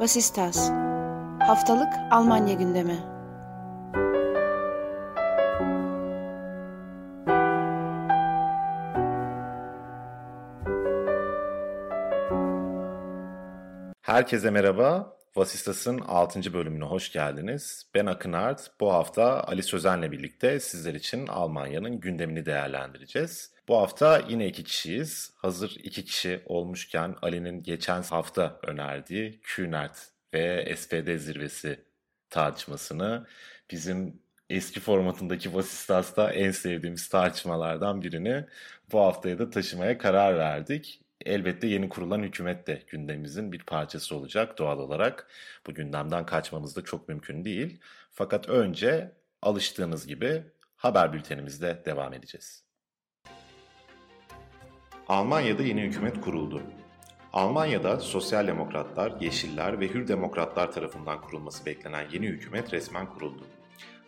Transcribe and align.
Vasistas 0.00 0.70
Haftalık 1.38 1.92
Almanya 2.10 2.54
gündemi 2.54 2.96
Herkese 14.02 14.50
merhaba. 14.50 15.19
Vasistas'ın 15.36 15.98
6. 15.98 16.52
bölümüne 16.52 16.84
hoş 16.84 17.12
geldiniz. 17.12 17.86
Ben 17.94 18.06
Akın 18.06 18.32
Art. 18.32 18.70
Bu 18.80 18.92
hafta 18.92 19.44
Ali 19.44 19.62
Sözen'le 19.62 20.12
birlikte 20.12 20.60
sizler 20.60 20.94
için 20.94 21.26
Almanya'nın 21.26 22.00
gündemini 22.00 22.46
değerlendireceğiz. 22.46 23.52
Bu 23.68 23.76
hafta 23.76 24.22
yine 24.28 24.46
iki 24.46 24.64
kişiyiz. 24.64 25.32
Hazır 25.36 25.76
iki 25.82 26.04
kişi 26.04 26.42
olmuşken 26.46 27.16
Ali'nin 27.22 27.62
geçen 27.62 28.02
hafta 28.02 28.60
önerdiği 28.62 29.40
Kühnert 29.42 30.08
ve 30.34 30.76
SPD 30.76 31.16
zirvesi 31.16 31.84
tartışmasını 32.30 33.26
bizim 33.70 34.22
eski 34.48 34.80
formatındaki 34.80 35.54
Vasistas'ta 35.54 36.32
en 36.32 36.50
sevdiğimiz 36.50 37.08
tartışmalardan 37.08 38.02
birini 38.02 38.44
bu 38.92 39.00
haftaya 39.00 39.38
da 39.38 39.50
taşımaya 39.50 39.98
karar 39.98 40.38
verdik. 40.38 41.00
Elbette 41.24 41.66
yeni 41.66 41.88
kurulan 41.88 42.22
hükümet 42.22 42.66
de 42.66 42.82
gündemimizin 42.88 43.52
bir 43.52 43.62
parçası 43.62 44.16
olacak 44.16 44.58
doğal 44.58 44.78
olarak. 44.78 45.30
Bu 45.66 45.74
gündemden 45.74 46.26
kaçmamız 46.26 46.76
da 46.76 46.84
çok 46.84 47.08
mümkün 47.08 47.44
değil. 47.44 47.80
Fakat 48.10 48.48
önce 48.48 49.12
alıştığınız 49.42 50.06
gibi 50.06 50.42
haber 50.76 51.12
bültenimizde 51.12 51.82
devam 51.84 52.12
edeceğiz. 52.12 52.64
Almanya'da 55.08 55.62
yeni 55.62 55.82
hükümet 55.82 56.20
kuruldu. 56.20 56.62
Almanya'da 57.32 58.00
Sosyal 58.00 58.46
Demokratlar, 58.46 59.20
Yeşiller 59.20 59.80
ve 59.80 59.88
Hür 59.88 60.08
Demokratlar 60.08 60.72
tarafından 60.72 61.20
kurulması 61.20 61.66
beklenen 61.66 62.08
yeni 62.12 62.26
hükümet 62.26 62.72
resmen 62.72 63.10
kuruldu. 63.10 63.46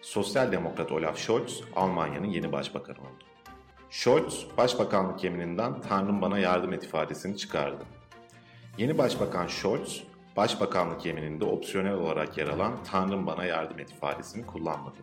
Sosyal 0.02 0.52
Demokrat 0.52 0.92
Olaf 0.92 1.18
Scholz, 1.18 1.60
Almanya'nın 1.76 2.26
yeni 2.26 2.52
başbakanı 2.52 2.98
oldu. 2.98 3.31
Scholz, 3.92 4.46
başbakanlık 4.58 5.24
yemininden 5.24 5.80
Tanrım 5.80 6.22
bana 6.22 6.38
yardım 6.38 6.72
et 6.72 6.84
ifadesini 6.84 7.36
çıkardı. 7.36 7.84
Yeni 8.78 8.98
başbakan 8.98 9.46
Scholz, 9.46 10.02
başbakanlık 10.36 11.06
yemininde 11.06 11.44
opsiyonel 11.44 11.94
olarak 11.94 12.38
yer 12.38 12.46
alan 12.46 12.72
Tanrım 12.84 13.26
bana 13.26 13.44
yardım 13.44 13.78
et 13.78 13.90
ifadesini 13.90 14.46
kullanmadı. 14.46 14.96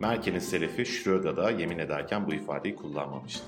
Merkel'in 0.00 0.38
selefi 0.38 0.86
Schröder 0.86 1.36
da 1.36 1.50
yemin 1.50 1.78
ederken 1.78 2.26
bu 2.26 2.34
ifadeyi 2.34 2.76
kullanmamıştı. 2.76 3.44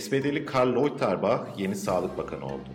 SPD'li 0.00 0.46
Karl 0.46 0.74
Leuterbach 0.74 1.58
yeni 1.58 1.76
Sağlık 1.76 2.18
Bakanı 2.18 2.46
oldu. 2.46 2.68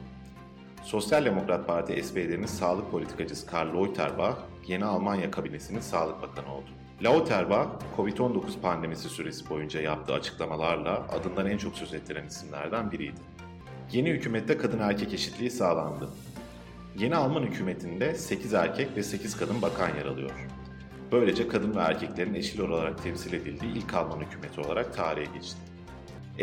Sosyal 0.84 1.26
Demokrat 1.26 1.68
Parti 1.68 2.04
SPD'nin 2.04 2.46
sağlık 2.46 2.92
politikacısı 2.92 3.48
Karl 3.48 3.74
Leuterbach 3.74 4.38
yeni 4.68 4.86
Almanya 4.86 5.32
kabinesinin 5.32 5.80
Sağlık 5.80 6.22
Bakanı 6.22 6.54
oldu. 6.56 6.70
Lauterbach, 7.04 7.70
Covid-19 7.98 8.60
pandemisi 8.62 9.10
süresi 9.10 9.50
boyunca 9.50 9.82
yaptığı 9.82 10.14
açıklamalarla 10.14 11.08
adından 11.10 11.46
en 11.46 11.58
çok 11.58 11.76
söz 11.76 11.94
ettiren 11.94 12.26
isimlerden 12.26 12.92
biriydi. 12.92 13.20
Yeni 13.92 14.10
hükümette 14.10 14.58
kadın 14.58 14.80
erkek 14.80 15.14
eşitliği 15.14 15.52
sağlandı. 15.52 16.10
Yeni 16.98 17.16
Alman 17.16 17.44
hükümetinde 17.44 18.16
8 18.16 18.54
erkek 18.54 18.98
ve 18.98 19.04
8 19.04 19.38
kadın 19.38 19.62
bakan 19.62 19.96
yer 19.96 20.06
alıyor. 20.06 20.32
Böylece 21.12 21.48
kadın 21.48 21.76
ve 21.76 21.80
erkeklerin 21.80 22.34
eşit 22.34 22.60
olarak 22.60 23.04
temsil 23.04 23.34
edildiği 23.34 23.74
ilk 23.74 23.94
Alman 23.94 24.20
hükümeti 24.22 24.62
olarak 24.62 24.96
tarihe 24.96 25.26
geçti. 25.34 25.60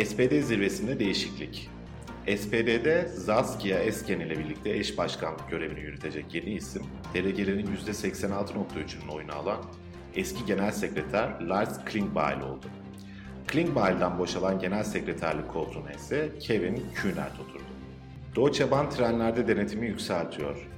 SPD 0.05 0.41
zirvesinde 0.41 0.99
değişiklik. 0.99 1.71
SPD'de 2.37 3.09
Zaskia 3.15 3.79
Esken 3.79 4.21
ile 4.21 4.39
birlikte 4.39 4.71
eş 4.71 4.99
başkanlık 4.99 5.51
görevini 5.51 5.81
yürütecek 5.81 6.35
yeni 6.35 6.55
isim, 6.55 6.83
delegelerin 7.15 7.67
%86.3'ünün 7.67 9.09
oyunu 9.09 9.33
alan 9.35 9.59
eski 10.17 10.47
genel 10.47 10.73
sekreter 10.73 11.41
Lars 11.41 11.85
Klingbeil 11.85 12.41
oldu. 12.41 12.67
Klingbeil'den 13.47 14.19
boşalan 14.19 14.59
genel 14.59 14.85
sekreterlik 14.85 15.49
koltuğuna 15.49 15.93
ise 15.93 16.33
Kevin 16.41 16.87
Kühnert 16.95 17.41
oturdu. 17.41 17.63
Deutsche 18.37 18.71
Bahn 18.71 18.91
trenlerde 18.91 19.49
denetimi 19.49 19.87
yükseltiyor. 19.87 20.69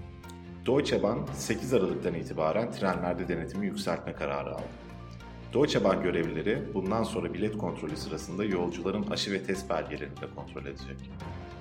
Deutsche 0.67 1.03
Bahn 1.03 1.19
8 1.35 1.75
Aralık'tan 1.75 2.15
itibaren 2.15 2.73
trenlerde 2.73 3.29
denetimi 3.29 3.67
yükseltme 3.67 4.13
kararı 4.13 4.55
aldı. 4.55 4.63
Deutsche 5.53 5.85
Bahn 5.85 6.03
görevlileri 6.03 6.63
bundan 6.75 7.03
sonra 7.03 7.35
bilet 7.35 7.59
kontrolü 7.59 7.97
sırasında 7.97 8.45
yolcuların 8.45 9.11
aşı 9.11 9.33
ve 9.33 9.43
test 9.43 9.71
belgelerini 9.71 10.21
de 10.21 10.27
kontrol 10.37 10.67
edecek. 10.67 11.11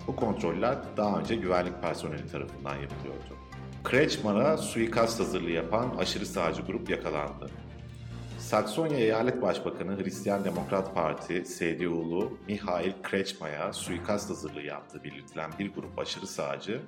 Bu 0.07 0.15
kontroller 0.15 0.77
daha 0.97 1.19
önce 1.19 1.35
güvenlik 1.35 1.81
personeli 1.81 2.27
tarafından 2.27 2.75
yapılıyordu. 2.75 3.37
Kretschmann'a 3.83 4.57
suikast 4.57 5.19
hazırlığı 5.19 5.51
yapan 5.51 5.95
aşırı 5.99 6.25
sağcı 6.25 6.61
grup 6.61 6.89
yakalandı. 6.89 7.49
Saksonya 8.43 8.97
Eyalet 8.97 9.41
Başbakanı 9.41 10.03
Hristiyan 10.03 10.45
Demokrat 10.45 10.95
Parti 10.95 11.43
CDU'lu 11.57 12.37
Mihail 12.47 12.91
Kretschmann'a 13.03 13.73
suikast 13.73 14.29
hazırlığı 14.29 14.61
yaptığı 14.61 15.03
belirtilen 15.03 15.51
bir 15.59 15.73
grup 15.73 15.99
aşırı 15.99 16.27
sağcı, 16.27 16.81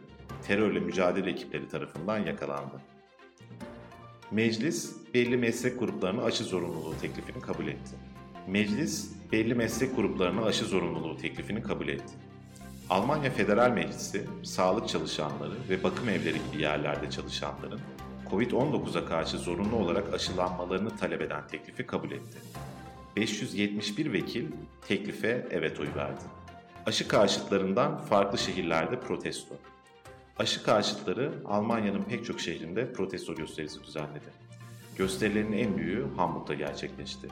terörle 0.47 0.79
mücadele 0.79 1.29
ekipleri 1.29 1.69
tarafından 1.69 2.17
yakalandı. 2.17 2.81
Meclis, 4.31 4.95
belli 5.13 5.37
meslek 5.37 5.79
gruplarına 5.79 6.23
aşı 6.23 6.43
zorunluluğu 6.43 6.93
teklifini 7.01 7.41
kabul 7.41 7.67
etti. 7.67 7.95
Meclis, 8.47 9.11
belli 9.31 9.55
meslek 9.55 9.95
gruplarına 9.95 10.41
aşı 10.45 10.65
zorunluluğu 10.65 11.17
teklifini 11.17 11.61
kabul 11.61 11.87
etti. 11.87 12.13
Almanya 12.89 13.31
Federal 13.31 13.71
Meclisi, 13.71 14.25
sağlık 14.43 14.89
çalışanları 14.89 15.55
ve 15.69 15.83
bakım 15.83 16.09
evleri 16.09 16.37
gibi 16.51 16.61
yerlerde 16.61 17.09
çalışanların 17.09 17.79
COVID-19'a 18.35 19.05
karşı 19.05 19.37
zorunlu 19.37 19.75
olarak 19.75 20.13
aşılanmalarını 20.13 20.97
talep 20.97 21.21
eden 21.21 21.47
teklifi 21.47 21.85
kabul 21.85 22.11
etti. 22.11 22.37
571 23.15 24.13
vekil 24.13 24.45
teklife 24.87 25.47
evet 25.51 25.79
oy 25.79 25.87
verdi. 25.95 26.21
Aşı 26.85 27.07
karşıtlarından 27.07 27.97
farklı 27.97 28.37
şehirlerde 28.37 28.99
protesto. 28.99 29.55
Aşı 30.39 30.63
karşıtları 30.63 31.33
Almanya'nın 31.45 32.03
pek 32.03 32.25
çok 32.25 32.39
şehrinde 32.39 32.93
protesto 32.93 33.35
gösterisi 33.35 33.83
düzenledi. 33.83 34.29
Gösterilerin 34.97 35.51
en 35.51 35.77
büyüğü 35.77 36.05
Hamburg'da 36.15 36.53
gerçekleşti. 36.53 37.27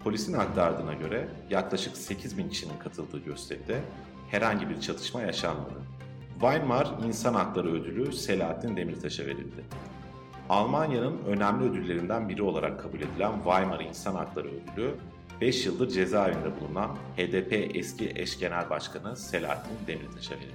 Polisin 0.00 0.32
aktardığına 0.32 0.94
göre 0.94 1.28
yaklaşık 1.50 1.96
8 1.96 2.38
bin 2.38 2.48
kişinin 2.48 2.78
katıldığı 2.78 3.18
gösteride 3.18 3.80
herhangi 4.30 4.70
bir 4.70 4.80
çatışma 4.80 5.22
yaşanmadı. 5.22 5.74
Weimar 6.40 6.88
İnsan 7.06 7.34
Hakları 7.34 7.72
Ödülü 7.72 8.12
Selahattin 8.12 8.76
Demirtaş'a 8.76 9.26
verildi. 9.26 9.64
Almanya'nın 10.48 11.24
önemli 11.26 11.70
ödüllerinden 11.70 12.28
biri 12.28 12.42
olarak 12.42 12.80
kabul 12.80 12.98
edilen 12.98 13.34
Weimar 13.34 13.80
İnsan 13.80 14.14
Hakları 14.14 14.48
Ödülü, 14.48 14.94
5 15.40 15.66
yıldır 15.66 15.88
cezaevinde 15.88 16.60
bulunan 16.60 16.96
HDP 17.16 17.76
eski 17.76 18.12
eş 18.14 18.38
genel 18.38 18.70
başkanı 18.70 19.16
Selahattin 19.16 19.76
Demirtaş'a 19.86 20.34
verildi. 20.34 20.54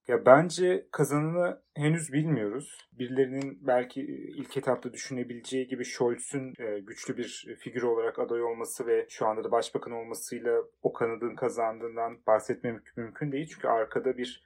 Ya 0.09 0.27
bence 0.27 0.87
kazanını 0.93 1.61
henüz 1.75 2.13
bilmiyoruz. 2.13 2.79
Birilerinin 2.93 3.59
belki 3.67 4.01
ilk 4.37 4.57
etapta 4.57 4.93
düşünebileceği 4.93 5.67
gibi 5.67 5.85
Scholz'un 5.85 6.55
e, 6.59 6.79
güçlü 6.79 7.17
bir 7.17 7.57
figür 7.59 7.83
olarak 7.83 8.19
aday 8.19 8.43
olması 8.43 8.87
ve 8.87 9.07
şu 9.09 9.27
anda 9.27 9.45
da 9.45 9.51
başbakan 9.51 9.93
olmasıyla 9.93 10.63
o 10.83 10.93
kanadın 10.93 11.35
kazandığından 11.35 12.19
bahsetmemek 12.27 12.97
mümkün 12.97 13.33
değil. 13.33 13.47
Çünkü 13.47 13.69
arkada 13.69 14.17
bir 14.17 14.45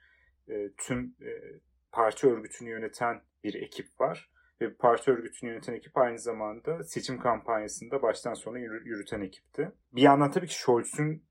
e, 0.49 0.71
tüm 0.77 1.15
e, 1.21 1.31
parti 1.91 2.27
örgütünü 2.27 2.69
yöneten 2.69 3.21
bir 3.43 3.53
ekip 3.53 3.87
var. 3.99 4.29
Ve 4.61 4.73
parti 4.73 5.11
örgütünü 5.11 5.49
yöneten 5.49 5.73
ekip 5.73 5.97
aynı 5.97 6.19
zamanda 6.19 6.83
seçim 6.83 7.19
kampanyasında 7.19 8.01
baştan 8.01 8.33
sona 8.33 8.59
yürüten 8.59 9.21
ekipti. 9.21 9.71
Bir 9.93 10.01
yandan 10.01 10.31
tabii 10.31 10.47
ki 10.47 10.59
Scholz'un 10.59 11.21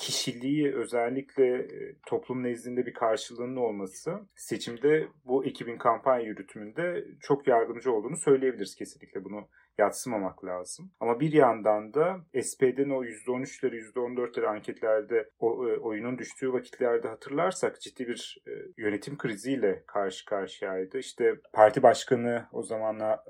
kişiliği 0.00 0.74
özellikle 0.74 1.58
e, 1.58 1.94
toplum 2.06 2.42
nezdinde 2.42 2.86
bir 2.86 2.94
karşılığının 2.94 3.56
olması 3.56 4.10
seçimde 4.36 5.08
bu 5.24 5.44
ekibin 5.44 5.78
kampanya 5.78 6.26
yürütümünde 6.26 7.04
çok 7.20 7.46
yardımcı 7.46 7.92
olduğunu 7.92 8.16
söyleyebiliriz 8.16 8.74
kesinlikle 8.74 9.24
bunu 9.24 9.48
yatsımamak 9.78 10.44
lazım. 10.44 10.90
Ama 11.00 11.20
bir 11.20 11.32
yandan 11.32 11.94
da 11.94 12.16
SP'den 12.42 12.90
o 12.90 13.04
%13'leri 13.04 13.92
%14'leri 13.92 14.46
anketlerde 14.46 15.28
o, 15.38 15.68
e, 15.68 15.78
oyunun 15.78 16.18
düştüğü 16.18 16.52
vakitlerde 16.52 17.08
hatırlarsak 17.08 17.80
ciddi 17.80 18.08
bir 18.08 18.42
e, 18.46 18.50
yönetim 18.76 19.18
kriziyle 19.18 19.82
karşı 19.86 20.24
karşıyaydı. 20.24 20.98
İşte 20.98 21.34
parti 21.52 21.82
başkanı 21.82 22.46
o 22.52 22.62
zamanlar 22.62 23.20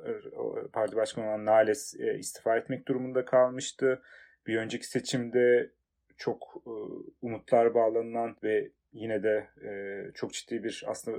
parti 0.73 0.97
başkanı 0.97 1.27
olan 1.27 1.47
Nales 1.47 1.95
istifa 2.19 2.57
etmek 2.57 2.89
durumunda 2.89 3.25
kalmıştı. 3.25 4.03
Bir 4.47 4.57
önceki 4.57 4.87
seçimde 4.87 5.71
çok 6.19 6.63
e, 6.67 6.71
umutlar 7.23 7.75
bağlanılan 7.75 8.37
ve 8.43 8.71
yine 8.93 9.23
de 9.23 9.49
e, 9.69 9.71
çok 10.15 10.33
ciddi 10.33 10.65
bir 10.65 10.85
aslında 10.87 11.19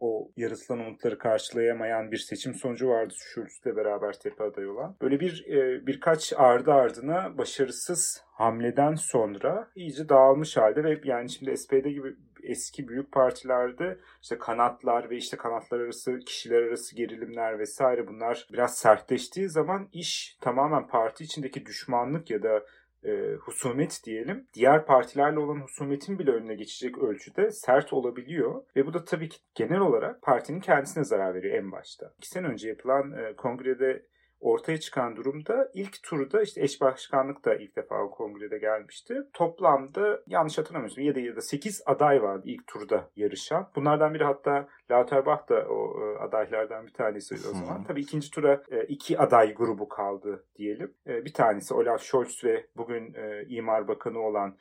o 0.00 0.30
yaratılan 0.36 0.80
umutları 0.80 1.18
karşılayamayan 1.18 2.12
bir 2.12 2.16
seçim 2.16 2.54
sonucu 2.54 2.88
vardı 2.88 3.14
Schulz'le 3.16 3.76
beraber 3.76 4.12
tepe 4.12 4.44
adayı 4.44 4.70
olan. 4.70 4.96
Böyle 5.02 5.20
bir 5.20 5.46
e, 5.46 5.86
birkaç 5.86 6.32
ardı 6.36 6.72
ardına 6.72 7.38
başarısız 7.38 8.24
hamleden 8.26 8.94
sonra 8.94 9.68
iyice 9.74 10.08
dağılmış 10.08 10.56
halde 10.56 10.84
ve 10.84 11.00
yani 11.04 11.30
şimdi 11.30 11.56
SPD 11.56 11.88
gibi 11.88 12.16
eski 12.42 12.88
büyük 12.88 13.12
partilerde 13.12 13.98
işte 14.22 14.38
kanatlar 14.38 15.10
ve 15.10 15.16
işte 15.16 15.36
kanatlar 15.36 15.80
arası 15.80 16.18
kişiler 16.18 16.62
arası 16.62 16.96
gerilimler 16.96 17.58
vesaire 17.58 18.08
bunlar 18.08 18.48
biraz 18.52 18.78
sertleştiği 18.78 19.48
zaman 19.48 19.88
iş 19.92 20.36
tamamen 20.40 20.86
parti 20.86 21.24
içindeki 21.24 21.66
düşmanlık 21.66 22.30
ya 22.30 22.42
da 22.42 22.62
e, 23.06 23.34
husumet 23.34 24.00
diyelim 24.04 24.46
diğer 24.54 24.86
partilerle 24.86 25.38
olan 25.38 25.60
husumetin 25.60 26.18
bile 26.18 26.30
önüne 26.30 26.54
geçecek 26.54 26.98
ölçüde 26.98 27.50
sert 27.50 27.92
olabiliyor. 27.92 28.62
Ve 28.76 28.86
bu 28.86 28.94
da 28.94 29.04
tabii 29.04 29.28
ki 29.28 29.38
genel 29.54 29.80
olarak 29.80 30.22
partinin 30.22 30.60
kendisine 30.60 31.04
zarar 31.04 31.34
veriyor 31.34 31.58
en 31.58 31.72
başta. 31.72 32.12
İki 32.18 32.28
sene 32.28 32.46
önce 32.46 32.68
yapılan 32.68 33.12
e, 33.12 33.36
kongrede 33.36 34.06
ortaya 34.40 34.80
çıkan 34.80 35.16
durumda 35.16 35.70
ilk 35.74 36.02
turda 36.02 36.42
işte 36.42 36.62
eş 36.62 36.80
başkanlık 36.80 37.44
da 37.44 37.54
ilk 37.54 37.76
defa 37.76 38.02
o 38.02 38.10
kongrede 38.10 38.58
gelmişti. 38.58 39.14
Toplamda 39.32 40.22
yanlış 40.26 40.58
hatırlamıyorsam 40.58 41.04
7 41.04 41.20
ya 41.20 41.36
da 41.36 41.40
8 41.40 41.82
aday 41.86 42.22
vardı 42.22 42.42
ilk 42.44 42.66
turda 42.66 43.10
yarışan. 43.16 43.70
Bunlardan 43.76 44.14
biri 44.14 44.24
hatta 44.24 44.68
Lauterbach 44.90 45.48
da 45.48 45.68
o 45.68 46.00
e, 46.02 46.18
adaylardan 46.18 46.86
bir 46.86 46.92
tanesi 46.92 47.34
o 47.34 47.38
zaman. 47.38 47.84
Tabii 47.84 48.00
ikinci 48.00 48.30
tura 48.30 48.62
e, 48.70 48.82
iki 48.84 49.18
aday 49.18 49.54
grubu 49.54 49.88
kaldı 49.88 50.46
diyelim. 50.56 50.94
E, 51.06 51.24
bir 51.24 51.32
tanesi 51.32 51.74
Olaf 51.74 52.02
Scholz 52.02 52.44
ve 52.44 52.66
bugün 52.76 53.14
İmar 53.48 53.88
Bakanı 53.88 54.18
olan 54.18 54.56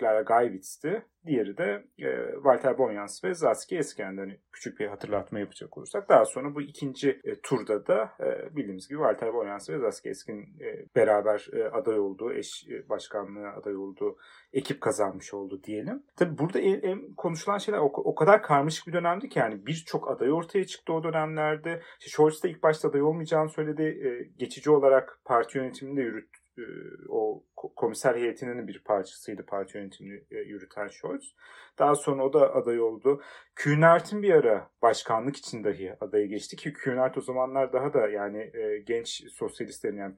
Clara 0.00 0.22
Geiwitz'ti. 0.22 1.04
Diğeri 1.26 1.56
de 1.56 1.84
e, 1.98 2.34
Walter 2.34 2.78
Bonyans 2.78 3.24
ve 3.24 3.34
Zaski 3.34 3.78
Esken'den 3.78 4.20
hani 4.20 4.40
küçük 4.52 4.80
bir 4.80 4.86
hatırlatma 4.86 5.38
yapacak 5.38 5.78
olursak. 5.78 6.08
Daha 6.08 6.24
sonra 6.24 6.54
bu 6.54 6.62
ikinci 6.62 7.20
e, 7.24 7.40
turda 7.40 7.86
da 7.86 8.12
e, 8.20 8.56
bildiğimiz 8.56 8.88
gibi 8.88 8.98
Walter 8.98 9.34
Bonyans 9.34 9.70
ve 9.70 9.78
Zaski 9.78 10.08
Esken 10.08 10.46
e, 10.60 10.86
beraber 10.96 11.48
e, 11.52 11.64
aday 11.64 11.98
olduğu, 11.98 12.32
eş 12.32 12.68
e, 12.68 12.88
başkanlığa 12.88 13.52
aday 13.52 13.76
olduğu 13.76 14.16
ekip 14.52 14.80
kazanmış 14.80 15.34
oldu 15.34 15.62
diyelim. 15.62 16.02
Tabi 16.16 16.38
burada 16.38 16.58
en, 16.58 17.14
konuşulan 17.14 17.58
şeyler 17.58 17.78
o, 17.78 17.84
o 17.84 18.14
kadar 18.14 18.42
karmaşık 18.42 18.86
bir 18.86 18.92
dönemdi 18.92 19.28
ki 19.28 19.38
yani 19.38 19.66
birçok 19.66 20.10
aday 20.10 20.32
ortaya 20.32 20.66
çıktı 20.66 20.92
o 20.92 21.02
dönemlerde. 21.02 21.82
İşte 21.98 22.10
Scholz 22.10 22.42
da 22.42 22.48
ilk 22.48 22.62
başta 22.62 22.88
aday 22.88 23.02
olmayacağını 23.02 23.48
söyledi. 23.48 23.82
E, 23.82 24.30
geçici 24.36 24.70
olarak 24.70 25.20
parti 25.24 25.58
yönetimini 25.58 25.96
de 25.96 26.00
yürüttü 26.00 26.40
e, 26.58 26.62
o 27.08 27.44
komiser 27.76 28.14
heyetinin 28.14 28.68
bir 28.68 28.82
parçasıydı 28.84 29.46
parti 29.46 29.78
yönetimini 29.78 30.24
e, 30.30 30.38
yürüten 30.38 30.88
Scholz. 30.88 31.34
Daha 31.78 31.94
sonra 31.94 32.24
o 32.24 32.32
da 32.32 32.54
aday 32.54 32.80
oldu. 32.80 33.22
Kühnert'in 33.56 34.22
bir 34.22 34.30
ara 34.30 34.70
başkanlık 34.82 35.36
için 35.36 35.64
dahi 35.64 35.94
adaya 36.00 36.26
geçti 36.26 36.56
ki 36.56 36.72
Kühnert 36.72 37.18
o 37.18 37.20
zamanlar 37.20 37.72
daha 37.72 37.94
da 37.94 38.08
yani 38.08 38.50
e, 38.54 38.78
genç 38.86 39.24
sosyalistlerin 39.32 39.96
yani 39.96 40.14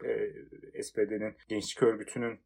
SPD'nin 0.83 1.35
gençlik 1.49 1.83
örgütünün 1.83 2.41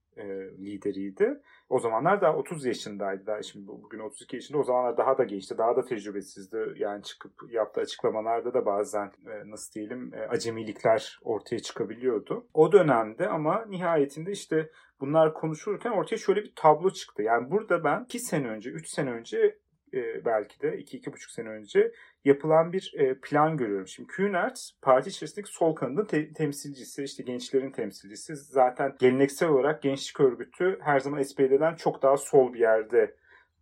lideriydi. 0.59 1.40
O 1.69 1.79
zamanlar 1.79 2.21
daha 2.21 2.37
30 2.37 2.67
yaşındaydı. 2.67 3.27
Daha 3.27 3.43
şimdi 3.43 3.67
bugün 3.67 3.99
32 3.99 4.37
yaşında. 4.37 4.59
O 4.59 4.63
zamanlar 4.63 4.97
daha 4.97 5.19
da 5.19 5.25
gençti. 5.25 5.59
Daha 5.59 5.77
da 5.77 5.85
tecrübesizdi. 5.85 6.75
Yani 6.77 7.03
çıkıp 7.03 7.33
yaptığı 7.51 7.81
açıklamalarda 7.81 8.55
da 8.55 8.67
bazen 8.67 9.13
nasıl 9.47 9.73
diyelim 9.73 10.13
acemilikler 10.29 11.19
ortaya 11.23 11.59
çıkabiliyordu. 11.59 12.47
O 12.55 12.73
dönemde 12.73 13.29
ama 13.29 13.65
nihayetinde 13.69 14.31
işte 14.31 14.71
bunlar 15.01 15.35
konuşulurken 15.35 15.91
ortaya 15.91 16.17
şöyle 16.17 16.43
bir 16.43 16.53
tablo 16.57 16.91
çıktı. 16.91 17.23
Yani 17.23 17.51
burada 17.51 17.85
ben 17.85 18.05
2 18.05 18.19
sene 18.19 18.49
önce, 18.49 18.71
3 18.71 18.89
sene 18.89 19.11
önce 19.11 19.59
e, 19.95 20.25
belki 20.25 20.61
de 20.61 20.69
2-2,5 20.81 21.33
sene 21.33 21.49
önce 21.49 21.93
yapılan 22.25 22.73
bir 22.73 22.95
e, 22.97 23.14
plan 23.14 23.57
görüyorum. 23.57 23.88
Şimdi 23.88 24.07
Kühnert 24.07 24.71
parti 24.83 25.11
içerisindeki 25.11 25.52
sol 25.52 25.75
kanadın 25.75 26.05
te- 26.05 26.33
temsilcisi, 26.33 27.05
işte 27.05 27.23
gençlerin 27.23 27.71
temsilcisi. 27.71 28.37
Zaten 28.37 28.95
geleneksel 28.99 29.49
olarak 29.49 29.83
gençlik 29.83 30.21
örgütü 30.21 30.78
her 30.81 31.00
zaman 31.00 31.23
SPD'den 31.23 31.75
çok 31.75 32.02
daha 32.02 32.16
sol 32.16 32.52
bir 32.52 32.59
yerde 32.59 33.14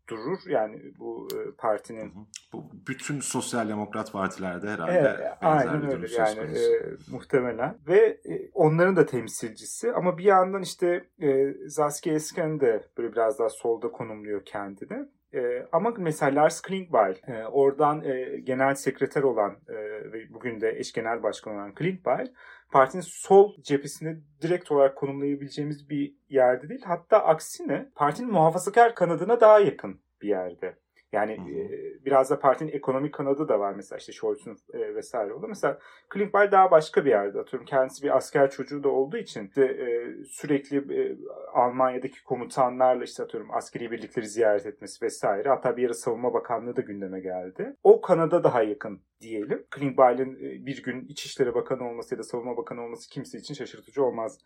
durur. 0.08 0.38
Yani 0.46 0.82
bu 0.98 1.28
e, 1.34 1.50
partinin... 1.58 2.12
Bu 2.52 2.70
bütün 2.88 3.20
sosyal 3.20 3.68
demokrat 3.68 4.12
partilerde 4.12 4.68
herhalde 4.68 4.92
evet, 4.92 5.32
aynen 5.40 5.90
öyle 5.90 6.06
yani 6.18 6.58
e, 6.58 6.82
muhtemelen. 7.10 7.78
Ve 7.88 8.20
e, 8.28 8.50
onların 8.54 8.96
da 8.96 9.06
temsilcisi 9.06 9.92
ama 9.92 10.18
bir 10.18 10.24
yandan 10.24 10.62
işte 10.62 11.04
e, 11.22 11.54
Zaski 11.66 12.10
Esken 12.10 12.60
de 12.60 12.84
böyle 12.98 13.12
biraz 13.12 13.38
daha 13.38 13.48
solda 13.48 13.88
konumluyor 13.92 14.44
kendini. 14.44 15.08
E, 15.34 15.66
ama 15.72 15.92
mesela 15.98 16.42
Lars 16.42 16.62
Klingbeil, 16.62 17.14
e, 17.26 17.44
oradan 17.44 18.04
e, 18.04 18.40
genel 18.40 18.74
sekreter 18.74 19.22
olan 19.22 19.56
e, 19.68 19.74
ve 20.12 20.34
bugün 20.34 20.60
de 20.60 20.70
eş 20.78 20.92
genel 20.92 21.22
başkan 21.22 21.54
olan 21.54 21.74
Klingbeil, 21.74 22.26
partinin 22.72 23.02
sol 23.02 23.62
cephesinde 23.62 24.16
direkt 24.42 24.72
olarak 24.72 24.96
konumlayabileceğimiz 24.96 25.90
bir 25.90 26.14
yerde 26.28 26.68
değil. 26.68 26.82
Hatta 26.84 27.24
aksine 27.24 27.90
partinin 27.94 28.30
muhafazakar 28.30 28.94
kanadına 28.94 29.40
daha 29.40 29.60
yakın 29.60 30.00
bir 30.22 30.28
yerde. 30.28 30.76
Yani 31.14 31.32
e, 31.32 31.70
biraz 32.04 32.30
da 32.30 32.38
partinin 32.38 32.72
ekonomik 32.72 33.14
kanadı 33.14 33.48
da 33.48 33.60
var 33.60 33.72
mesela 33.76 33.98
işte 33.98 34.12
Scholz'un 34.12 34.56
e, 34.72 34.94
vesaire 34.94 35.32
oldu. 35.32 35.46
Mesela 35.48 35.78
Klingbeil 36.08 36.50
daha 36.50 36.70
başka 36.70 37.04
bir 37.04 37.10
yerde 37.10 37.40
atıyorum. 37.40 37.66
Kendisi 37.66 38.02
bir 38.02 38.16
asker 38.16 38.50
çocuğu 38.50 38.82
da 38.82 38.88
olduğu 38.88 39.16
için 39.16 39.50
de 39.56 39.66
e, 39.66 39.86
sürekli 40.24 41.00
e, 41.00 41.16
Almanya'daki 41.52 42.24
komutanlarla 42.24 43.04
işte 43.04 43.22
atıyorum 43.22 43.50
askeri 43.54 43.90
birlikleri 43.90 44.28
ziyaret 44.28 44.66
etmesi 44.66 45.04
vesaire. 45.04 45.48
Hatta 45.48 45.76
bir 45.76 45.86
ara 45.86 45.94
savunma 45.94 46.34
bakanlığı 46.34 46.76
da 46.76 46.80
gündeme 46.80 47.20
geldi. 47.20 47.76
O 47.82 48.00
kanada 48.00 48.44
daha 48.44 48.62
yakın 48.62 49.02
diyelim. 49.20 49.66
Klingbeil'in 49.70 50.34
e, 50.36 50.66
bir 50.66 50.82
gün 50.82 51.06
İçişleri 51.08 51.54
Bakanı 51.54 51.88
olması 51.88 52.14
ya 52.14 52.18
da 52.18 52.22
Savunma 52.22 52.56
Bakanı 52.56 52.82
olması 52.82 53.10
kimse 53.10 53.38
için 53.38 53.54
şaşırtıcı 53.54 54.04
olmaz 54.04 54.38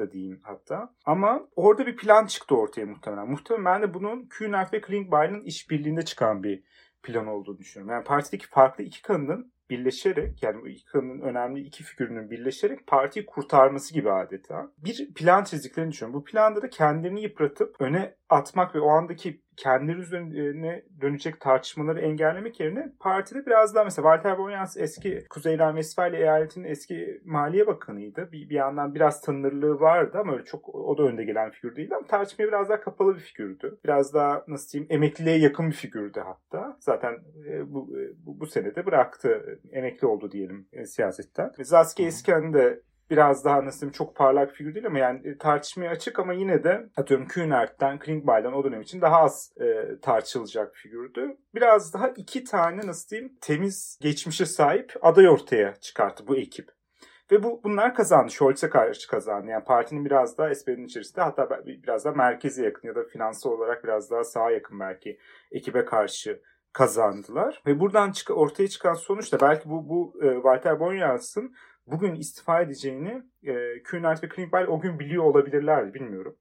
da 0.00 0.12
diyeyim 0.12 0.40
hatta. 0.42 0.94
Ama 1.04 1.48
orada 1.56 1.86
bir 1.86 1.96
plan 1.96 2.26
çıktı 2.26 2.56
ortaya 2.56 2.86
muhtemelen. 2.86 3.30
Muhtemelen 3.30 3.82
de 3.82 3.94
bunun 3.94 4.26
Kühnert 4.26 4.72
ve 4.72 4.80
Klingbeil'in 4.80 5.44
işbirliğinde 5.44 6.02
çıkan 6.02 6.42
bir 6.42 6.62
plan 7.02 7.26
olduğunu 7.26 7.58
düşünüyorum. 7.58 7.94
Yani 7.94 8.04
partideki 8.04 8.46
farklı 8.46 8.84
iki 8.84 9.02
kanının 9.02 9.52
birleşerek 9.70 10.42
yani 10.42 10.70
iki 10.70 10.84
kanının 10.84 11.20
önemli 11.20 11.60
iki 11.60 11.84
figürünün 11.84 12.30
birleşerek 12.30 12.86
partiyi 12.86 13.26
kurtarması 13.26 13.94
gibi 13.94 14.12
adeta. 14.12 14.72
Bir 14.78 15.14
plan 15.14 15.44
çizdiklerini 15.44 15.92
düşünüyorum. 15.92 16.20
Bu 16.20 16.24
planda 16.24 16.62
da 16.62 16.68
kendilerini 16.70 17.22
yıpratıp 17.22 17.80
öne 17.80 18.14
atmak 18.28 18.74
ve 18.74 18.80
o 18.80 18.88
andaki 18.88 19.42
kendileri 19.62 19.98
üzerine 19.98 20.82
dönecek 21.00 21.40
tartışmaları 21.40 22.00
engellemek 22.00 22.60
yerine 22.60 22.92
partide 23.00 23.46
biraz 23.46 23.74
daha 23.74 23.84
mesela 23.84 24.16
Walter 24.16 24.38
Borjans 24.38 24.76
eski 24.76 25.24
Kuzeyden 25.30 25.70
Westfalia 25.70 26.18
eyaletinin 26.18 26.68
eski 26.68 27.20
maliye 27.24 27.66
bakanıydı. 27.66 28.32
Bir, 28.32 28.50
bir 28.50 28.54
yandan 28.54 28.94
biraz 28.94 29.20
tanınırlığı 29.20 29.80
vardı 29.80 30.18
ama 30.18 30.32
öyle 30.32 30.44
çok 30.44 30.74
o 30.74 30.98
da 30.98 31.02
önde 31.02 31.24
gelen 31.24 31.50
figür 31.50 31.76
değildi 31.76 31.94
ama 31.94 32.06
tartışmaya 32.06 32.48
biraz 32.48 32.68
daha 32.68 32.80
kapalı 32.80 33.14
bir 33.14 33.20
figürdü. 33.20 33.78
Biraz 33.84 34.14
daha 34.14 34.44
nasıl 34.48 34.72
diyeyim 34.72 34.92
emekliliğe 34.92 35.38
yakın 35.38 35.66
bir 35.66 35.76
figürdü 35.76 36.20
hatta. 36.20 36.76
Zaten 36.80 37.18
e, 37.48 37.72
bu, 37.72 37.98
e, 38.00 38.26
bu, 38.26 38.40
bu 38.40 38.46
senede 38.46 38.86
bıraktı. 38.86 39.60
Emekli 39.72 40.06
oldu 40.06 40.30
diyelim 40.32 40.68
e, 40.72 40.86
siyasetten. 40.86 41.52
Zaski 41.62 42.06
Esken 42.06 42.54
de 42.54 42.80
biraz 43.10 43.44
daha 43.44 43.64
nasıl 43.64 43.80
diyeyim 43.80 43.92
çok 43.92 44.16
parlak 44.16 44.52
figür 44.52 44.74
değil 44.74 44.86
ama 44.86 44.98
yani 44.98 45.28
e, 45.28 45.38
tartışmaya 45.38 45.90
açık 45.90 46.18
ama 46.18 46.32
yine 46.32 46.64
de 46.64 46.88
atıyorum 46.96 47.26
Kühnert'ten, 47.26 47.98
Klingbeil'den 47.98 48.52
o 48.52 48.64
dönem 48.64 48.80
için 48.80 49.00
daha 49.00 49.20
az 49.20 49.52
e, 49.60 50.00
tartışılacak 50.02 50.74
figürdü. 50.74 51.36
Biraz 51.54 51.94
daha 51.94 52.08
iki 52.08 52.44
tane 52.44 52.86
nasıl 52.86 53.10
diyeyim 53.10 53.32
temiz 53.40 53.98
geçmişe 54.02 54.46
sahip 54.46 54.92
aday 55.02 55.28
ortaya 55.28 55.74
çıkarttı 55.74 56.26
bu 56.26 56.36
ekip. 56.36 56.68
Ve 57.30 57.42
bu 57.42 57.60
bunlar 57.64 57.94
kazandı. 57.94 58.30
Scholz'e 58.30 58.70
karşı 58.70 59.08
kazandı. 59.08 59.50
Yani 59.50 59.64
partinin 59.64 60.04
biraz 60.04 60.38
daha 60.38 60.54
SP'nin 60.54 60.84
içerisinde 60.84 61.20
hatta 61.20 61.48
biraz 61.66 62.04
daha 62.04 62.14
merkeze 62.14 62.64
yakın 62.64 62.88
ya 62.88 62.94
da 62.94 63.04
finansal 63.04 63.50
olarak 63.50 63.84
biraz 63.84 64.10
daha 64.10 64.24
sağa 64.24 64.50
yakın 64.50 64.80
belki 64.80 65.18
ekibe 65.52 65.84
karşı 65.84 66.40
kazandılar. 66.72 67.62
Ve 67.66 67.80
buradan 67.80 68.12
çık 68.12 68.30
ortaya 68.30 68.68
çıkan 68.68 68.94
sonuç 68.94 69.32
da 69.32 69.40
belki 69.40 69.70
bu, 69.70 69.88
bu 69.88 70.24
e, 70.24 70.34
Walter 70.34 70.80
Bonjans'ın 70.80 71.54
bugün 71.90 72.14
istifa 72.14 72.60
edeceğini 72.60 73.22
e, 73.42 73.82
Kühnert 73.82 74.24
ve 74.24 74.28
Klingbeil 74.28 74.66
o 74.66 74.80
gün 74.80 74.98
biliyor 74.98 75.24
olabilirlerdi 75.24 75.94
bilmiyorum. 75.94 76.36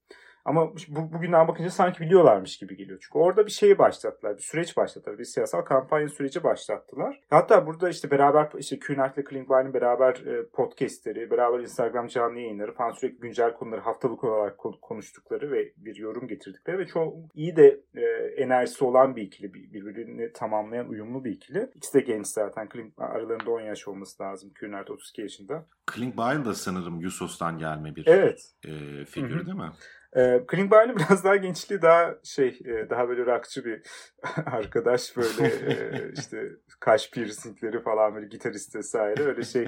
Ama 0.50 0.74
bu, 0.90 1.14
bugünden 1.14 1.48
bakınca 1.48 1.70
sanki 1.70 2.00
biliyorlarmış 2.00 2.58
gibi 2.58 2.78
geliyor. 2.78 3.00
Çünkü 3.02 3.18
orada 3.18 3.46
bir 3.46 3.52
şeyi 3.52 3.78
başlattılar. 3.78 4.38
Bir 4.38 4.42
süreç 4.42 4.78
başlattılar. 4.78 5.20
Bir 5.20 5.24
siyasal 5.24 5.62
kampanya 5.62 6.10
süreci 6.10 6.44
başlattılar. 6.44 7.22
Hatta 7.30 7.68
burada 7.68 7.90
işte 7.90 8.12
beraber 8.12 8.50
işte 8.58 8.80
Kühnert 8.80 9.18
ile 9.18 9.24
Klingbeil'in 9.24 9.74
beraber 9.74 10.14
e, 10.14 10.50
podcastleri, 10.54 11.32
beraber 11.32 11.60
Instagram 11.60 12.08
canlı 12.08 12.40
yayınları 12.40 12.74
falan 12.74 12.92
sürekli 12.92 13.20
güncel 13.20 13.54
konuları 13.54 13.82
haftalık 13.82 14.24
olarak 14.24 14.58
konuştukları 14.82 15.52
ve 15.52 15.74
bir 15.78 15.96
yorum 15.96 16.28
getirdikleri 16.28 16.78
ve 16.78 16.88
çok 16.88 17.14
iyi 17.34 17.56
de 17.56 17.82
e, 17.96 18.02
enerjisi 18.44 18.84
olan 18.84 19.16
bir 19.16 19.22
ikili. 19.22 19.54
Birbirini 19.54 20.34
tamamlayan 20.34 20.90
uyumlu 20.90 21.24
bir 21.26 21.32
ikili. 21.32 21.70
İkisi 21.76 21.94
de 21.94 22.02
genç 22.02 22.28
zaten. 22.28 22.70
Kling, 22.70 22.94
aralarında 22.98 23.52
10 23.52 23.62
yaş 23.62 23.88
olması 23.88 24.24
lazım. 24.24 24.52
Kühnert 24.56 24.90
32 24.90 25.22
yaşında. 25.22 25.66
Klingbeil 25.86 26.46
de 26.46 26.54
sanırım 26.54 27.02
Yusos'tan 27.02 27.58
gelme 27.58 27.96
bir 27.96 28.08
evet. 28.08 28.40
e, 28.66 29.06
figür 29.06 29.36
Hı-hı. 29.36 29.46
değil 29.46 29.58
mi? 29.58 29.72
E, 30.16 30.46
Klingbeil'in 30.48 30.96
biraz 31.10 31.24
daha 31.24 31.36
gençliği 31.36 31.82
daha 31.82 32.16
şey 32.24 32.60
e, 32.66 32.90
daha 32.90 33.10
böyle 33.10 33.26
rockçı 33.26 33.66
bir 33.66 33.82
arkadaş 34.46 35.18
böyle 35.18 35.48
e, 35.48 36.12
işte 36.18 36.50
kaş 36.80 37.12
piercingleri 37.12 37.82
falan 37.82 38.16
böyle 38.16 38.28
gitarist 38.28 38.76
vesaire 38.76 39.24
öyle 39.24 39.44
şey 39.44 39.68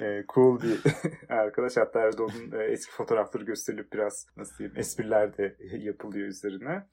e, 0.00 0.24
cool 0.34 0.62
bir 0.62 0.80
arkadaş 1.28 1.76
hatta 1.76 2.00
Erdoğan'ın 2.00 2.60
e, 2.60 2.64
eski 2.64 2.92
fotoğrafları 2.92 3.44
gösterilip 3.44 3.92
biraz 3.92 4.26
nasıl 4.36 4.58
diyeyim 4.58 4.78
espriler 4.78 5.36
de 5.36 5.56
yapılıyor 5.78 6.28
üzerine. 6.28 6.86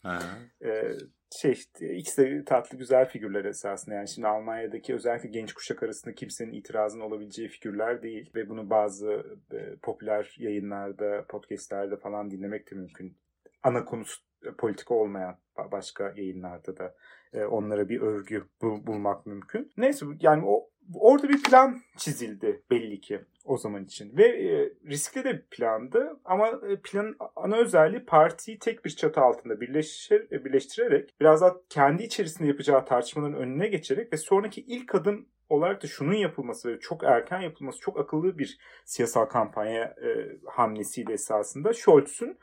e, 0.66 0.92
şey 1.32 1.62
ikisi 1.82 2.22
de 2.22 2.46
tatlı 2.46 2.78
güzel 2.78 3.06
figürler 3.06 3.46
esasında. 3.46 3.96
Yani 3.96 4.08
şimdi 4.08 4.28
Almanya'daki 4.28 4.94
özellikle 4.96 5.30
genç 5.30 5.54
kuşak 5.54 5.84
arasında 5.84 6.16
kimsenin 6.16 6.54
itirazın 6.54 7.00
olabileceği 7.00 7.48
figürler 7.48 8.02
değil. 8.04 8.32
Ve 8.36 8.50
bunu 8.50 8.70
bazı 8.70 9.24
e, 9.52 9.76
popüler 9.82 10.36
yayınlarda, 10.40 11.26
podcastlerde 11.30 11.98
falan 11.98 12.32
dinlemek 12.32 12.72
de 12.72 12.76
mümkün. 12.76 13.18
Ana 13.64 13.86
konusu 13.86 14.22
e, 14.46 14.52
politika 14.52 14.94
olmayan 14.94 15.38
başka 15.72 16.14
yayınlarda 16.16 16.78
da 16.78 16.96
e, 17.34 17.46
onlara 17.46 17.90
bir 17.90 18.02
övgü 18.02 18.44
bul- 18.62 18.88
bulmak 18.88 19.26
mümkün. 19.26 19.72
Neyse 19.78 20.06
yani 20.20 20.44
o 20.46 20.70
orada 20.93 21.29
bir 21.29 21.43
plan 21.43 21.81
çizildi 21.98 22.63
belli 22.72 23.01
ki 23.01 23.22
o 23.46 23.58
zaman 23.58 23.86
için. 23.86 24.17
Ve 24.17 24.27
e, 24.27 24.74
riskli 24.89 25.24
de 25.24 25.34
bir 25.34 25.41
plandı 25.41 26.19
ama 26.25 26.48
e, 26.48 26.81
planın 26.84 27.17
ana 27.36 27.58
özelliği 27.58 28.05
partiyi 28.05 28.60
tek 28.60 28.86
bir 28.86 28.89
çatı 28.89 29.22
altında 29.22 29.62
birleşir, 29.62 30.27
e, 30.31 30.46
birleştirerek 30.46 31.15
biraz 31.22 31.41
daha 31.41 31.55
kendi 31.69 32.03
içerisinde 32.03 32.48
yapacağı 32.48 32.86
tartışmaların 32.86 33.38
önüne 33.38 33.67
geçerek 33.67 34.13
ve 34.13 34.17
sonraki 34.17 34.62
ilk 34.62 34.96
adım 34.96 35.27
olarak 35.50 35.84
da 35.84 35.88
şunun 35.88 36.13
yapılması 36.13 36.69
ve 36.69 36.79
çok 36.79 37.03
erken 37.03 37.41
yapılması 37.41 37.79
çok 37.79 38.00
akıllı 38.00 38.38
bir 38.38 38.60
siyasal 38.86 39.25
kampanya 39.25 39.84
e, 39.84 40.38
hamlesiydi 40.46 41.12
esasında. 41.12 41.74
Scholz'un 41.74 42.38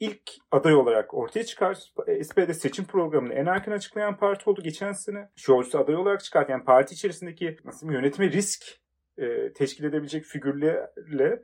ilk 0.00 0.20
aday 0.50 0.74
olarak 0.74 1.14
ortaya 1.14 1.44
çıkar. 1.44 1.74
SPD 2.22 2.52
seçim 2.52 2.84
programını 2.84 3.34
en 3.34 3.46
erken 3.46 3.72
açıklayan 3.72 4.16
parti 4.16 4.50
oldu 4.50 4.62
geçen 4.62 4.92
sene. 4.92 5.30
Scholz'u 5.36 5.78
aday 5.78 5.96
olarak 5.96 6.24
çıkarken 6.24 6.64
parti 6.64 6.94
içerisindeki 6.94 7.56
nasıl 7.64 7.92
yönetime 7.92 8.30
risk 8.30 8.64
e, 9.18 9.52
teşkil 9.52 9.84
edebilecek 9.84 10.24
figürlerle 10.24 11.42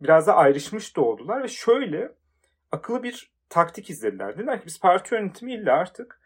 biraz 0.00 0.26
da 0.26 0.34
ayrışmış 0.36 0.96
da 0.96 1.00
oldular 1.00 1.42
ve 1.42 1.48
şöyle 1.48 2.12
akıllı 2.72 3.02
bir 3.02 3.32
taktik 3.48 3.90
izlediler. 3.90 4.38
Dediler 4.38 4.60
ki 4.60 4.66
biz 4.66 4.80
parti 4.80 5.14
yönetimiyle 5.14 5.72
artık 5.72 6.20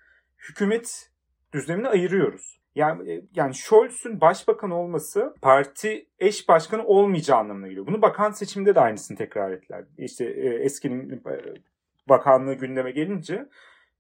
hükümet 0.49 1.11
düzlemini 1.53 1.89
ayırıyoruz. 1.89 2.61
Yani 2.77 3.13
e, 3.13 3.23
yani 3.35 3.55
Scholz'un 3.55 4.21
başbakan 4.21 4.71
olması 4.71 5.35
parti 5.43 6.07
eş 6.19 6.49
başkanı 6.49 6.85
olmayacağı 6.85 7.39
anlamına 7.39 7.69
geliyor. 7.69 7.87
Bunu 7.87 8.03
bakan 8.03 8.31
seçiminde 8.31 8.75
de 8.75 8.81
aynısını 8.81 9.17
tekrar 9.17 9.51
ettiler. 9.51 9.85
İşte 9.99 10.25
e, 10.25 10.49
eskinin 10.49 11.11
e, 11.11 11.55
bakanlığı 12.09 12.55
gündeme 12.55 12.91
gelince 12.91 13.49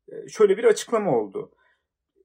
e, 0.09 0.29
şöyle 0.29 0.57
bir 0.57 0.65
açıklama 0.65 1.19
oldu. 1.19 1.51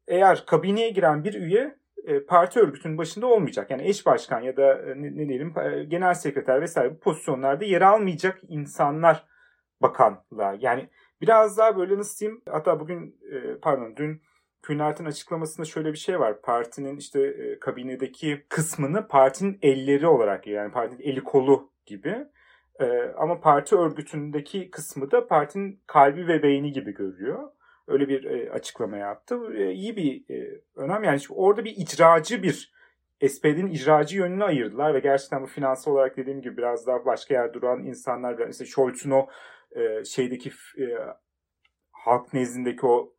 Eğer 0.07 0.45
kabineye 0.45 0.89
giren 0.89 1.23
bir 1.23 1.33
üye 1.33 1.75
e, 2.03 2.25
parti 2.25 2.59
örgütünün 2.59 2.97
başında 2.97 3.27
olmayacak. 3.27 3.71
Yani 3.71 3.87
eş 3.87 4.05
başkan 4.05 4.41
ya 4.41 4.57
da 4.57 4.81
e, 4.81 5.01
ne, 5.01 5.17
ne 5.17 5.27
diyelim 5.29 5.53
e, 5.59 5.83
genel 5.83 6.13
sekreter 6.13 6.61
vesaire 6.61 6.91
bu 6.91 6.99
pozisyonlarda 6.99 7.65
yer 7.65 7.81
almayacak 7.81 8.39
insanlar 8.47 9.25
bakanlar. 9.81 10.57
Yani 10.59 10.89
biraz 11.21 11.57
daha 11.57 11.77
böyle 11.77 11.97
nasıl 11.97 12.19
diyeyim 12.19 12.41
hatta 12.49 12.79
bugün 12.79 13.19
pardon 13.61 13.95
dün 13.95 14.21
Kühnert'in 14.61 15.05
açıklamasında 15.05 15.65
şöyle 15.65 15.93
bir 15.93 15.97
şey 15.97 16.19
var. 16.19 16.41
Partinin 16.41 16.97
işte 16.97 17.21
e, 17.21 17.59
kabinedeki 17.59 18.45
kısmını 18.49 19.07
partinin 19.07 19.59
elleri 19.61 20.07
olarak 20.07 20.47
yani 20.47 20.71
partinin 20.71 21.03
eli 21.11 21.23
kolu 21.23 21.71
gibi. 21.85 22.27
E, 22.79 23.13
ama 23.17 23.39
parti 23.39 23.75
örgütündeki 23.75 24.71
kısmı 24.71 25.11
da 25.11 25.27
partinin 25.27 25.79
kalbi 25.87 26.27
ve 26.27 26.43
beyni 26.43 26.71
gibi 26.71 26.93
görüyor. 26.93 27.49
Öyle 27.87 28.07
bir 28.07 28.23
e, 28.23 28.51
açıklama 28.51 28.97
yaptı. 28.97 29.39
E, 29.55 29.71
iyi 29.71 29.95
bir 29.95 30.35
e, 30.35 30.61
önem 30.75 31.03
yani 31.03 31.19
orada 31.29 31.65
bir 31.65 31.75
icracı 31.77 32.43
bir 32.43 32.71
SPD'nin 33.27 33.67
icracı 33.67 34.17
yönünü 34.17 34.43
ayırdılar 34.43 34.93
ve 34.93 34.99
gerçekten 34.99 35.41
bu 35.41 35.47
finansal 35.47 35.91
olarak 35.91 36.17
dediğim 36.17 36.41
gibi 36.41 36.57
biraz 36.57 36.87
daha 36.87 37.05
başka 37.05 37.33
yer 37.33 37.53
duran 37.53 37.83
insanlar 37.83 38.33
mesela 38.33 38.67
Scholz'un 38.67 39.11
o 39.11 39.27
e, 39.71 40.05
şeydeki 40.05 40.49
e, 40.77 40.85
halk 41.91 42.33
nezdindeki 42.33 42.85
o 42.85 43.13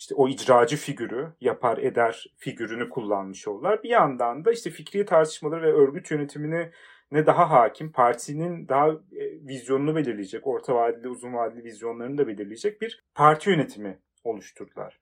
işte 0.00 0.14
o 0.14 0.28
icracı 0.28 0.76
figürü, 0.76 1.32
yapar 1.40 1.78
eder 1.78 2.26
figürünü 2.36 2.88
kullanmış 2.88 3.48
oldular. 3.48 3.82
Bir 3.82 3.88
yandan 3.88 4.44
da 4.44 4.52
işte 4.52 4.70
fikri 4.70 5.04
tartışmaları 5.04 5.62
ve 5.62 5.72
örgüt 5.72 6.10
yönetimini 6.10 6.70
ne 7.10 7.26
daha 7.26 7.50
hakim, 7.50 7.92
partinin 7.92 8.68
daha 8.68 8.88
e, 8.88 9.46
vizyonunu 9.48 9.96
belirleyecek, 9.96 10.46
orta 10.46 10.74
vadeli, 10.74 11.08
uzun 11.08 11.34
vadeli 11.34 11.64
vizyonlarını 11.64 12.18
da 12.18 12.28
belirleyecek 12.28 12.80
bir 12.80 13.04
parti 13.14 13.50
yönetimi 13.50 13.98
oluşturdular. 14.24 15.00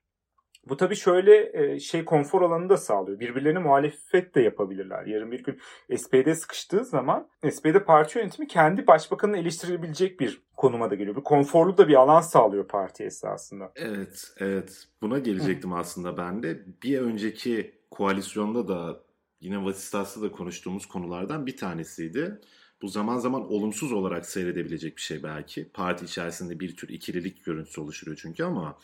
Bu 0.67 0.77
tabii 0.77 0.97
şöyle 0.97 1.50
e, 1.55 1.81
şey 1.81 2.05
konfor 2.05 2.43
alanını 2.43 2.69
da 2.69 2.77
sağlıyor. 2.77 3.21
Birbirlerine 3.21 3.59
muhalefet 3.59 4.35
de 4.35 4.41
yapabilirler. 4.41 5.07
Yarın 5.07 5.31
bir 5.31 5.43
gün 5.45 5.61
SPD 5.97 6.35
sıkıştığı 6.35 6.85
zaman 6.85 7.29
SPD 7.50 7.85
parti 7.87 8.19
yönetimi 8.19 8.47
kendi 8.47 8.87
başbakanını 8.87 9.38
eleştirebilecek 9.38 10.21
bir 10.21 10.43
konuma 10.57 10.91
da 10.91 10.95
geliyor. 10.95 11.17
Bir 11.17 11.25
konforlu 11.25 11.79
da 11.79 11.88
bir 11.88 11.95
alan 11.95 12.21
sağlıyor 12.21 12.69
parti 12.69 13.05
esasında. 13.05 13.73
Evet, 13.77 14.33
evet. 14.38 14.87
Buna 15.03 15.19
gelecektim 15.19 15.73
aslında 15.73 16.17
ben 16.17 16.43
de. 16.43 16.65
Bir 16.83 16.99
önceki 16.99 17.75
koalisyonda 17.91 18.69
da 18.69 19.00
yine 19.41 19.65
Vasistas'ta 19.65 20.23
da 20.23 20.33
konuştuğumuz 20.33 20.87
konulardan 20.87 21.47
bir 21.47 21.57
tanesiydi. 21.57 22.41
Bu 22.83 22.88
zaman 22.88 23.19
zaman 23.19 23.53
olumsuz 23.53 23.93
olarak 23.93 24.27
seyredebilecek 24.27 24.97
bir 24.97 25.03
şey 25.03 25.23
belki. 25.23 25.69
Parti 25.69 26.05
içerisinde 26.05 26.61
bir 26.61 26.77
tür 26.77 26.88
ikililik 26.88 27.45
görüntüsü 27.45 27.81
oluşturuyor 27.81 28.19
çünkü 28.23 28.45
ama 28.45 28.79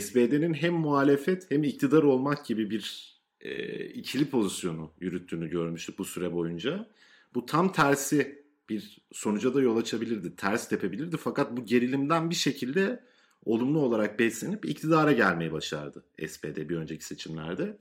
SPD'nin 0.00 0.54
hem 0.54 0.74
muhalefet 0.74 1.50
hem 1.50 1.64
iktidar 1.64 2.02
olmak 2.02 2.46
gibi 2.46 2.70
bir 2.70 3.14
e, 3.40 3.84
ikili 3.84 4.30
pozisyonu 4.30 4.90
yürüttüğünü 5.00 5.50
görmüştük 5.50 5.98
bu 5.98 6.04
süre 6.04 6.32
boyunca. 6.32 6.88
Bu 7.34 7.46
tam 7.46 7.72
tersi 7.72 8.44
bir 8.68 8.98
sonuca 9.12 9.54
da 9.54 9.60
yol 9.60 9.76
açabilirdi, 9.76 10.36
ters 10.36 10.68
tepebilirdi. 10.68 11.16
Fakat 11.16 11.56
bu 11.56 11.64
gerilimden 11.64 12.30
bir 12.30 12.34
şekilde 12.34 13.04
olumlu 13.44 13.78
olarak 13.78 14.18
beslenip 14.18 14.64
iktidara 14.64 15.12
gelmeyi 15.12 15.52
başardı 15.52 16.04
SPD 16.28 16.68
bir 16.68 16.76
önceki 16.76 17.04
seçimlerde. 17.04 17.78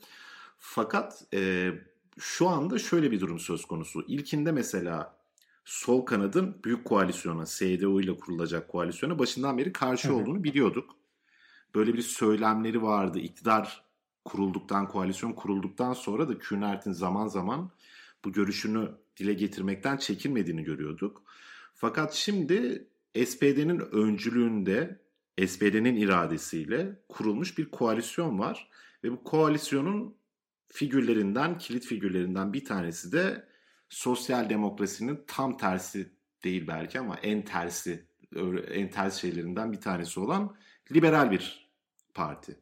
Fakat 0.60 1.24
e, 1.34 1.72
şu 2.20 2.48
anda 2.48 2.80
şöyle 2.80 3.12
bir 3.12 3.20
durum 3.20 3.40
söz 3.40 3.66
konusu. 3.66 4.06
İlkinde 4.08 4.52
mesela 4.52 5.20
sol 5.66 6.06
kanadın 6.06 6.58
büyük 6.64 6.86
koalisyona, 6.86 7.46
CDU 7.46 8.02
ile 8.02 8.18
kurulacak 8.18 8.68
koalisyona 8.68 9.20
başından 9.20 9.58
beri 9.58 9.74
karşı 9.74 10.16
olduğunu 10.16 10.44
biliyorduk. 10.44 10.99
Böyle 11.76 11.94
bir 11.94 12.02
söylemleri 12.02 12.82
vardı. 12.82 13.20
İktidar 13.20 13.84
kurulduktan, 14.26 14.88
koalisyon 14.88 15.34
kurulduktan 15.34 15.94
sonra 15.94 16.30
da 16.30 16.38
Kühnert'in 16.38 16.92
zaman 16.92 17.28
zaman 17.28 17.72
bu 18.26 18.32
görüşünü 18.32 18.92
dile 19.18 19.34
getirmekten 19.34 19.98
çekinmediğini 19.98 20.64
görüyorduk. 20.64 21.24
Fakat 21.76 22.14
şimdi 22.14 22.88
SPD'nin 23.26 23.80
öncülüğünde, 23.80 25.00
SPD'nin 25.48 25.96
iradesiyle 25.96 27.00
kurulmuş 27.10 27.58
bir 27.58 27.72
koalisyon 27.72 28.40
var. 28.40 28.70
Ve 29.04 29.12
bu 29.12 29.24
koalisyonun 29.24 30.16
figürlerinden, 30.68 31.58
kilit 31.58 31.86
figürlerinden 31.86 32.54
bir 32.54 32.66
tanesi 32.66 33.12
de 33.12 33.46
sosyal 33.90 34.50
demokrasinin 34.50 35.24
tam 35.28 35.58
tersi 35.58 36.10
değil 36.44 36.68
belki 36.68 37.00
ama 37.00 37.16
en 37.16 37.46
tersi 37.46 38.06
en 38.72 38.90
ters 38.90 39.22
şeylerinden 39.22 39.72
bir 39.72 39.82
tanesi 39.82 40.20
olan 40.20 40.56
liberal 40.92 41.32
bir 41.32 41.70
parti. 42.14 42.60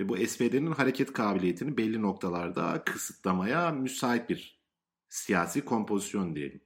Ve 0.00 0.08
bu 0.08 0.16
SPD'nin 0.16 0.72
hareket 0.72 1.12
kabiliyetini 1.12 1.76
belli 1.76 2.02
noktalarda 2.02 2.84
kısıtlamaya 2.84 3.70
müsait 3.70 4.30
bir 4.30 4.60
siyasi 5.08 5.64
kompozisyon 5.64 6.36
diyelim. 6.36 6.60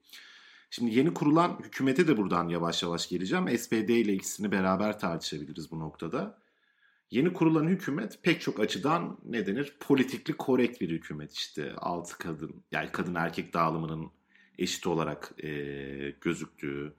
Şimdi 0.71 0.95
yeni 0.99 1.15
kurulan 1.15 1.61
hükümete 1.65 2.09
de 2.09 2.17
buradan 2.17 2.49
yavaş 2.49 2.83
yavaş 2.83 3.09
geleceğim. 3.09 3.59
SPD 3.59 3.89
ile 3.89 4.13
ikisini 4.13 4.53
beraber 4.53 4.99
tartışabiliriz 4.99 5.71
bu 5.71 5.79
noktada. 5.79 6.39
Yeni 7.11 7.33
kurulan 7.33 7.69
hükümet 7.69 8.23
pek 8.23 8.41
çok 8.41 8.61
açıdan 8.61 9.19
ne 9.25 9.47
denir? 9.47 9.77
Politikli 9.81 10.37
korekt 10.37 10.81
bir 10.81 10.91
hükümet 10.91 11.33
işte. 11.33 11.73
Altı 11.77 12.19
kadın, 12.19 12.65
yani 12.73 12.93
kadın 12.93 13.15
erkek 13.15 13.55
dağılımının 13.55 14.11
eşit 14.59 14.87
olarak 14.87 15.33
e, 15.45 15.51
gözüktüğü, 16.21 16.95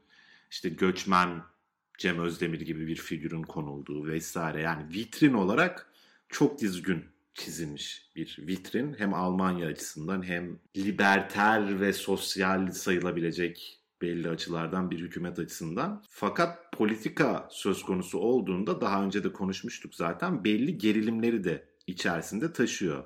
işte 0.51 0.69
göçmen 0.69 1.43
Cem 1.97 2.19
Özdemir 2.19 2.61
gibi 2.61 2.87
bir 2.87 2.95
figürün 2.95 3.43
konulduğu 3.43 4.07
vesaire. 4.07 4.61
Yani 4.61 4.93
vitrin 4.93 5.33
olarak 5.33 5.91
çok 6.29 6.61
düzgün 6.61 7.05
çizilmiş 7.33 8.11
bir 8.15 8.37
vitrin. 8.39 8.95
Hem 8.97 9.13
Almanya 9.13 9.67
açısından 9.67 10.23
hem 10.23 10.59
liberter 10.77 11.81
ve 11.81 11.93
sosyal 11.93 12.71
sayılabilecek 12.71 13.81
belli 14.01 14.29
açılardan 14.29 14.91
bir 14.91 14.99
hükümet 14.99 15.39
açısından. 15.39 16.03
Fakat 16.09 16.71
politika 16.71 17.47
söz 17.51 17.83
konusu 17.83 18.19
olduğunda 18.19 18.81
daha 18.81 19.03
önce 19.03 19.23
de 19.23 19.33
konuşmuştuk 19.33 19.95
zaten 19.95 20.43
belli 20.43 20.77
gerilimleri 20.77 21.43
de 21.43 21.65
içerisinde 21.87 22.53
taşıyor. 22.53 23.05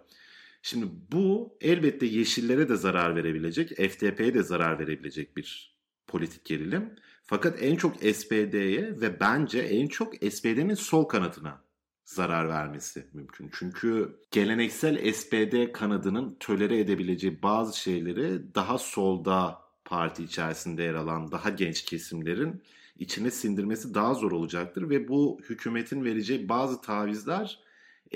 Şimdi 0.61 0.85
bu 1.11 1.57
elbette 1.61 2.05
yeşillere 2.05 2.69
de 2.69 2.75
zarar 2.75 3.15
verebilecek, 3.15 3.69
FDP'ye 3.69 4.33
de 4.33 4.43
zarar 4.43 4.79
verebilecek 4.79 5.37
bir 5.37 5.75
politik 6.07 6.45
gerilim. 6.45 6.95
Fakat 7.29 7.63
en 7.63 7.75
çok 7.75 7.95
SPD'ye 7.95 9.01
ve 9.01 9.19
bence 9.19 9.59
en 9.59 9.87
çok 9.87 10.13
SPD'nin 10.15 10.73
sol 10.73 11.03
kanadına 11.03 11.61
zarar 12.05 12.49
vermesi 12.49 13.07
mümkün. 13.13 13.49
Çünkü 13.53 14.19
geleneksel 14.31 15.13
SPD 15.13 15.71
kanadının 15.71 16.37
tölere 16.39 16.79
edebileceği 16.79 17.43
bazı 17.43 17.79
şeyleri 17.79 18.55
daha 18.55 18.77
solda 18.77 19.61
parti 19.85 20.23
içerisinde 20.23 20.83
yer 20.83 20.93
alan 20.93 21.31
daha 21.31 21.49
genç 21.49 21.85
kesimlerin 21.85 22.63
içine 22.99 23.31
sindirmesi 23.31 23.93
daha 23.93 24.13
zor 24.13 24.31
olacaktır 24.31 24.89
ve 24.89 25.07
bu 25.07 25.39
hükümetin 25.49 26.03
vereceği 26.03 26.49
bazı 26.49 26.81
tavizler 26.81 27.59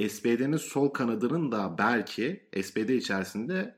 SPD'nin 0.09 0.57
sol 0.57 0.89
kanadının 0.89 1.51
da 1.51 1.77
belki 1.77 2.43
SPD 2.63 2.89
içerisinde 2.89 3.75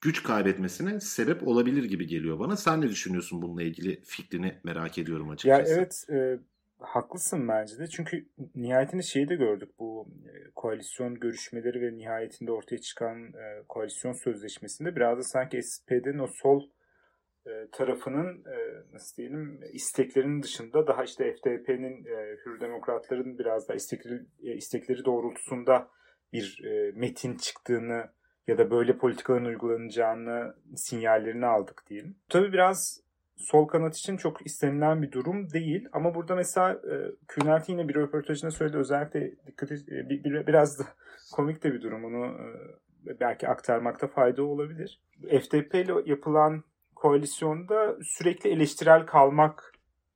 güç 0.00 0.22
kaybetmesine 0.22 1.00
sebep 1.00 1.48
olabilir 1.48 1.84
gibi 1.84 2.06
geliyor 2.06 2.38
bana. 2.38 2.56
Sen 2.56 2.80
ne 2.80 2.88
düşünüyorsun 2.88 3.42
bununla 3.42 3.62
ilgili 3.62 4.00
fikrini 4.04 4.60
merak 4.64 4.98
ediyorum 4.98 5.30
açıkçası. 5.30 5.72
Ya 5.72 5.76
evet 5.78 6.04
e, 6.10 6.38
haklısın 6.78 7.48
bence 7.48 7.78
de. 7.78 7.86
Çünkü 7.86 8.26
nihayetinde 8.54 9.02
şeyi 9.02 9.28
de 9.28 9.34
gördük 9.34 9.70
bu 9.78 10.08
e, 10.24 10.50
koalisyon 10.54 11.14
görüşmeleri 11.14 11.80
ve 11.80 11.98
nihayetinde 11.98 12.52
ortaya 12.52 12.78
çıkan 12.78 13.22
e, 13.22 13.62
koalisyon 13.68 14.12
sözleşmesinde 14.12 14.96
biraz 14.96 15.18
da 15.18 15.22
sanki 15.22 15.62
SPD'nin 15.62 16.18
o 16.18 16.26
sol 16.42 16.62
e, 17.46 17.68
tarafının 17.72 18.44
e, 18.44 18.56
nasıl 18.92 19.16
diyelim 19.16 19.60
isteklerinin 19.72 20.42
dışında 20.42 20.86
daha 20.86 21.04
işte 21.04 21.34
FDP'nin 21.34 22.04
e, 22.04 22.36
Hür 22.46 22.60
Demokratların 22.60 23.38
biraz 23.38 23.68
da 23.68 23.74
istekleri, 23.74 24.20
istekleri 24.40 25.04
doğrultusunda 25.04 25.88
bir 26.32 26.60
metin 26.94 27.36
çıktığını 27.36 28.10
ya 28.48 28.58
da 28.58 28.70
böyle 28.70 28.98
politikaların 28.98 29.44
uygulanacağını 29.44 30.54
sinyallerini 30.76 31.46
aldık 31.46 31.84
diyelim. 31.90 32.16
Tabii 32.28 32.52
biraz 32.52 33.00
sol 33.36 33.68
kanat 33.68 33.96
için 33.96 34.16
çok 34.16 34.46
istenilen 34.46 35.02
bir 35.02 35.12
durum 35.12 35.50
değil 35.50 35.88
ama 35.92 36.14
burada 36.14 36.34
mesela 36.34 36.72
e, 36.72 36.94
Kühnert 37.28 37.68
yine 37.68 37.88
bir 37.88 37.94
röportajında 37.94 38.50
söyledi 38.50 38.76
özellikle 38.76 39.32
dikkat 39.46 39.72
et, 39.72 39.86
bir, 39.88 40.24
bir, 40.24 40.46
biraz 40.46 40.78
da 40.78 40.84
komik 41.32 41.64
de 41.64 41.72
bir 41.72 41.82
durum 41.82 42.04
onu 42.04 42.38
belki 43.20 43.48
aktarmakta 43.48 44.06
fayda 44.06 44.42
olabilir. 44.42 45.00
FDP 45.20 45.74
ile 45.74 45.92
yapılan 46.06 46.64
koalisyonda 46.94 47.96
sürekli 48.02 48.50
eleştirel 48.50 49.06
kalmak 49.06 49.72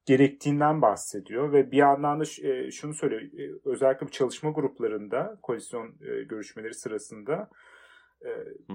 gerektiğinden 0.06 0.82
bahsediyor 0.82 1.52
ve 1.52 1.70
bir 1.70 1.76
yandan 1.76 2.20
da 2.20 2.24
e, 2.42 2.70
şunu 2.70 2.94
söylüyor 2.94 3.22
e, 3.22 3.58
özellikle 3.64 4.06
bu 4.06 4.10
çalışma 4.10 4.50
gruplarında 4.50 5.38
koalisyon 5.42 5.86
e, 5.88 6.22
görüşmeleri 6.22 6.74
sırasında 6.74 7.50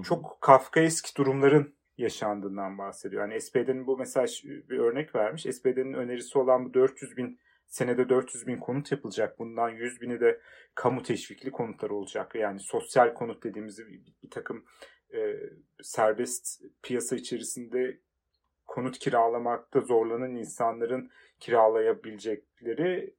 çok 0.04 0.42
Kafkaesk 0.42 1.18
durumların 1.18 1.76
yaşandığından 1.98 2.78
bahsediyor. 2.78 3.22
Yani 3.22 3.42
SPD'nin 3.42 3.88
bu 3.88 3.98
mesaj 3.98 4.44
bir 4.44 4.80
örnek 4.80 5.16
vermiş. 5.16 5.44
SPD'nin 5.44 5.94
önerisi 5.94 6.40
olan 6.40 6.66
bu 6.66 6.74
400 6.74 7.18
bin 7.18 7.40
senede 7.68 8.10
400 8.10 8.48
bin 8.48 8.58
konut 8.58 8.92
yapılacak. 8.92 9.40
Bundan 9.40 9.70
100 9.70 10.02
bini 10.02 10.20
de 10.20 10.42
kamu 10.76 11.04
teşvikli 11.04 11.52
konutlar 11.52 11.90
olacak. 11.90 12.36
Yani 12.36 12.60
sosyal 12.60 13.14
konut 13.14 13.44
dediğimiz 13.44 13.80
bir, 13.80 14.02
bir 14.24 14.30
takım 14.30 14.66
e, 15.14 15.36
serbest 15.82 16.62
piyasa 16.84 17.16
içerisinde 17.16 18.00
konut 18.66 19.00
kiralamakta 19.00 19.82
zorlanan 19.82 20.36
insanların 20.36 21.12
kiralayabilecekleri 21.40 23.16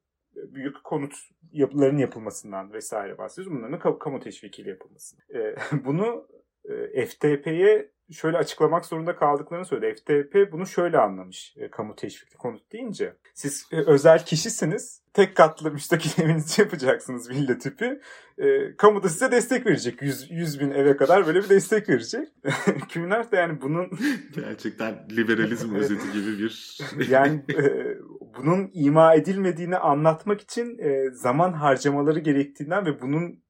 büyük 0.55 0.85
konut 0.85 1.15
yapıların 1.53 1.99
yapılmasından 1.99 2.73
vesaire 2.73 3.19
bahsediyoruz. 3.19 3.59
Bunların 3.59 3.99
kamu 3.99 4.21
teşvikiyle 4.21 4.71
yapılması. 4.71 5.17
E, 5.35 5.55
bunu 5.85 6.29
e, 6.65 7.07
FTP'ye 7.07 7.91
şöyle 8.13 8.39
açıklamak 8.39 8.87
zorunda 8.87 9.17
kaldıklarını 9.17 9.65
söyledi. 9.65 9.95
FTP 9.95 10.53
bunu 10.53 10.67
şöyle 10.67 10.99
anlamış 10.99 11.55
e, 11.57 11.71
kamu 11.71 11.97
teşvikli 11.97 12.37
konut 12.37 12.73
deyince. 12.73 13.17
Siz 13.35 13.69
e, 13.73 13.77
özel 13.77 14.25
kişisiniz. 14.25 15.03
Tek 15.13 15.37
katlı 15.37 15.71
müstakil 15.71 16.23
evinizi 16.23 16.63
yapacaksınız 16.63 17.31
villa 17.31 17.59
tipi. 17.59 18.01
E, 18.39 18.77
kamu 18.77 19.03
da 19.03 19.09
size 19.09 19.33
destek 19.33 19.67
verecek. 19.67 20.03
100, 20.03 20.31
100 20.31 20.61
bin 20.61 20.71
eve 20.71 20.97
kadar 20.97 21.27
böyle 21.27 21.43
bir 21.43 21.49
destek 21.49 21.89
verecek. 21.89 22.29
Kümler 22.89 23.33
de 23.33 23.37
yani 23.37 23.61
bunun... 23.61 23.91
Gerçekten 24.35 25.07
liberalizm 25.11 25.75
özeti 25.75 26.13
gibi 26.13 26.39
bir... 26.39 26.79
yani 27.11 27.45
e, 27.59 27.97
bunun 28.37 28.71
ima 28.73 29.15
edilmediğini 29.15 29.77
anlatmak 29.77 30.41
için 30.41 30.79
e, 30.79 31.11
zaman 31.11 31.53
harcamaları 31.53 32.19
gerektiğinden 32.19 32.87
ve 32.87 33.01
bunun 33.01 33.43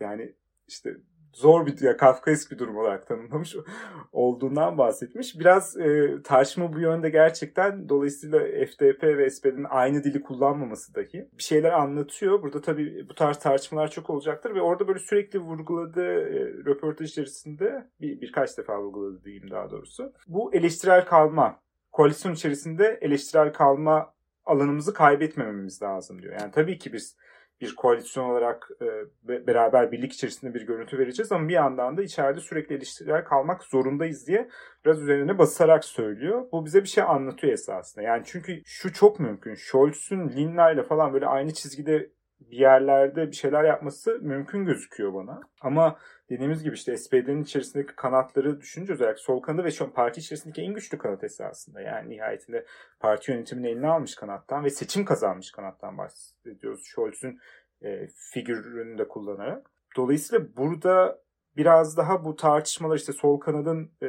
yani 0.00 0.34
işte 0.68 0.96
zor 1.32 1.66
bir, 1.66 1.80
ya 1.80 1.96
Kafkaesk 1.96 2.52
bir 2.52 2.58
durum 2.58 2.76
olarak 2.76 3.06
tanımlamış 3.06 3.56
olduğundan 4.12 4.78
bahsetmiş. 4.78 5.40
Biraz 5.40 5.76
e, 5.76 6.22
tartışma 6.24 6.72
bu 6.72 6.80
yönde 6.80 7.10
gerçekten. 7.10 7.88
Dolayısıyla 7.88 8.38
FDP 8.66 9.02
ve 9.02 9.30
SP'nin 9.30 9.66
aynı 9.70 10.04
dili 10.04 10.22
kullanmaması 10.22 10.94
dahi 10.94 11.28
bir 11.38 11.42
şeyler 11.42 11.72
anlatıyor. 11.72 12.42
Burada 12.42 12.60
tabii 12.60 13.08
bu 13.08 13.14
tarz 13.14 13.38
tartışmalar 13.38 13.90
çok 13.90 14.10
olacaktır 14.10 14.54
ve 14.54 14.60
orada 14.60 14.88
böyle 14.88 14.98
sürekli 14.98 15.38
vurguladığı 15.38 16.20
e, 16.20 16.48
röportaj 16.66 17.10
içerisinde 17.10 17.86
bir, 18.00 18.20
birkaç 18.20 18.58
defa 18.58 18.82
vurguladı 18.82 19.24
diyeyim 19.24 19.50
daha 19.50 19.70
doğrusu. 19.70 20.12
Bu 20.26 20.54
eleştirel 20.54 21.06
kalma. 21.06 21.62
Koalisyon 21.92 22.32
içerisinde 22.32 22.98
eleştirel 23.00 23.52
kalma 23.52 24.14
alanımızı 24.44 24.94
kaybetmememiz 24.94 25.82
lazım 25.82 26.22
diyor. 26.22 26.34
Yani 26.40 26.50
tabii 26.52 26.78
ki 26.78 26.92
biz 26.92 27.16
bir 27.62 27.74
koalisyon 27.76 28.24
olarak 28.24 28.68
e, 28.80 29.46
beraber 29.46 29.92
birlik 29.92 30.12
içerisinde 30.12 30.54
bir 30.54 30.66
görüntü 30.66 30.98
vereceğiz 30.98 31.32
ama 31.32 31.48
bir 31.48 31.54
yandan 31.54 31.96
da 31.96 32.02
içeride 32.02 32.40
sürekli 32.40 32.74
eleştirel 32.74 33.24
kalmak 33.24 33.64
zorundayız 33.64 34.26
diye 34.26 34.48
biraz 34.84 35.02
üzerine 35.02 35.38
basarak 35.38 35.84
söylüyor. 35.84 36.46
Bu 36.52 36.64
bize 36.64 36.82
bir 36.82 36.88
şey 36.88 37.04
anlatıyor 37.04 37.52
esasında. 37.52 38.04
Yani 38.04 38.22
çünkü 38.26 38.62
şu 38.64 38.92
çok 38.92 39.20
mümkün. 39.20 39.54
Scholz'un 39.54 40.28
Linna 40.28 40.72
ile 40.72 40.82
falan 40.82 41.12
böyle 41.12 41.26
aynı 41.26 41.54
çizgide 41.54 42.10
bir 42.40 42.56
yerlerde 42.58 43.26
bir 43.26 43.36
şeyler 43.36 43.64
yapması 43.64 44.18
mümkün 44.20 44.64
gözüküyor 44.64 45.14
bana. 45.14 45.40
Ama 45.60 45.98
dediğimiz 46.32 46.62
gibi 46.62 46.74
işte 46.74 46.96
SPD'nin 46.96 47.42
içerisindeki 47.42 47.96
kanatları 47.96 48.60
düşününce 48.60 48.92
özellikle 48.92 49.22
sol 49.22 49.42
kanadı 49.42 49.64
ve 49.64 49.70
şu 49.70 49.84
an 49.84 49.90
parti 49.90 50.20
içerisindeki 50.20 50.62
en 50.62 50.74
güçlü 50.74 50.98
kanat 50.98 51.24
esasında. 51.24 51.80
Yani 51.80 52.10
nihayetinde 52.10 52.66
parti 53.00 53.32
yönetimini 53.32 53.68
eline 53.68 53.88
almış 53.88 54.14
kanattan 54.14 54.64
ve 54.64 54.70
seçim 54.70 55.04
kazanmış 55.04 55.50
kanattan 55.50 55.98
bahsediyoruz. 55.98 56.82
Scholz'un 56.84 57.38
e, 57.82 58.06
figürünü 58.32 58.98
de 58.98 59.08
kullanarak. 59.08 59.70
Dolayısıyla 59.96 60.56
burada 60.56 61.22
biraz 61.56 61.96
daha 61.96 62.24
bu 62.24 62.36
tartışmalar 62.36 62.96
işte 62.96 63.12
sol 63.12 63.40
kanadın 63.40 63.92
e, 64.02 64.06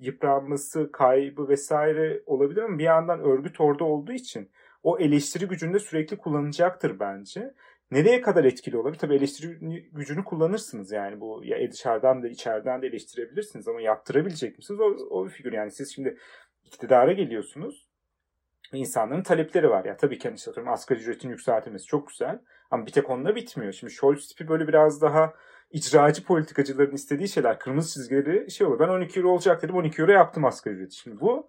yıpranması, 0.00 0.92
kaybı 0.92 1.48
vesaire 1.48 2.22
olabilir 2.26 2.62
ama 2.62 2.78
bir 2.78 2.84
yandan 2.84 3.20
örgüt 3.20 3.60
orada 3.60 3.84
olduğu 3.84 4.12
için 4.12 4.50
o 4.82 4.98
eleştiri 4.98 5.48
gücünde 5.48 5.78
sürekli 5.78 6.16
kullanacaktır 6.16 7.00
bence. 7.00 7.54
Nereye 7.90 8.20
kadar 8.20 8.44
etkili 8.44 8.76
olabilir? 8.76 8.98
Tabii 8.98 9.14
eleştiri 9.14 9.58
gücünü 9.92 10.24
kullanırsınız 10.24 10.92
yani 10.92 11.20
bu 11.20 11.40
ya 11.44 11.72
dışarıdan 11.72 12.22
da 12.22 12.28
içeriden 12.28 12.82
de 12.82 12.86
eleştirebilirsiniz 12.86 13.68
ama 13.68 13.80
yaptırabilecek 13.80 14.58
misiniz? 14.58 14.80
O, 14.80 14.84
o 15.10 15.24
bir 15.24 15.30
figür 15.30 15.52
yani 15.52 15.70
siz 15.70 15.94
şimdi 15.94 16.18
iktidara 16.64 17.12
geliyorsunuz. 17.12 17.86
İnsanların 18.72 19.22
talepleri 19.22 19.70
var. 19.70 19.84
Ya 19.84 19.96
tabii 19.96 20.18
ki 20.18 20.32
işte 20.36 20.50
atıyorum 20.50 20.72
asgari 20.72 20.98
ücretin 20.98 21.28
yükseltilmesi 21.28 21.86
çok 21.86 22.08
güzel. 22.08 22.40
Ama 22.70 22.86
bir 22.86 22.92
tek 22.92 23.10
onunla 23.10 23.36
bitmiyor. 23.36 23.72
Şimdi 23.72 23.92
Scholz 23.92 24.28
tipi 24.28 24.48
böyle 24.48 24.68
biraz 24.68 25.02
daha 25.02 25.34
icracı 25.70 26.24
politikacıların 26.24 26.94
istediği 26.94 27.28
şeyler, 27.28 27.58
kırmızı 27.58 27.94
çizgileri 27.94 28.50
şey 28.50 28.66
oluyor. 28.66 28.80
Ben 28.80 28.88
12 28.88 29.20
euro 29.20 29.30
olacak 29.30 29.62
dedim 29.62 29.76
12 29.76 30.02
euro 30.02 30.12
yaptım 30.12 30.44
asgari 30.44 30.74
ücreti. 30.74 30.96
Şimdi 30.96 31.20
bu 31.20 31.48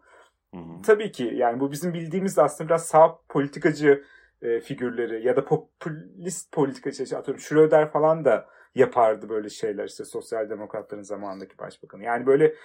hı 0.54 0.58
hı. 0.58 0.82
tabii 0.86 1.12
ki 1.12 1.32
yani 1.36 1.60
bu 1.60 1.72
bizim 1.72 1.94
bildiğimiz 1.94 2.40
aslında 2.40 2.70
biraz 2.70 2.88
sağ 2.88 3.20
politikacı 3.30 4.04
e, 4.42 4.60
figürleri 4.60 5.28
ya 5.28 5.36
da 5.36 5.46
popülist 5.46 6.52
politikacı 6.52 7.04
işte 7.04 7.18
atıyorum 7.18 7.42
Schröder 7.42 7.92
falan 7.92 8.26
da 8.26 8.48
yapardı 8.76 9.30
böyle 9.30 9.50
şeyler 9.50 9.86
işte 9.86 10.06
sosyal 10.06 10.50
demokratların 10.50 11.02
zamanındaki 11.02 11.58
başbakanı. 11.58 12.04
Yani 12.04 12.26
böyle 12.26 12.56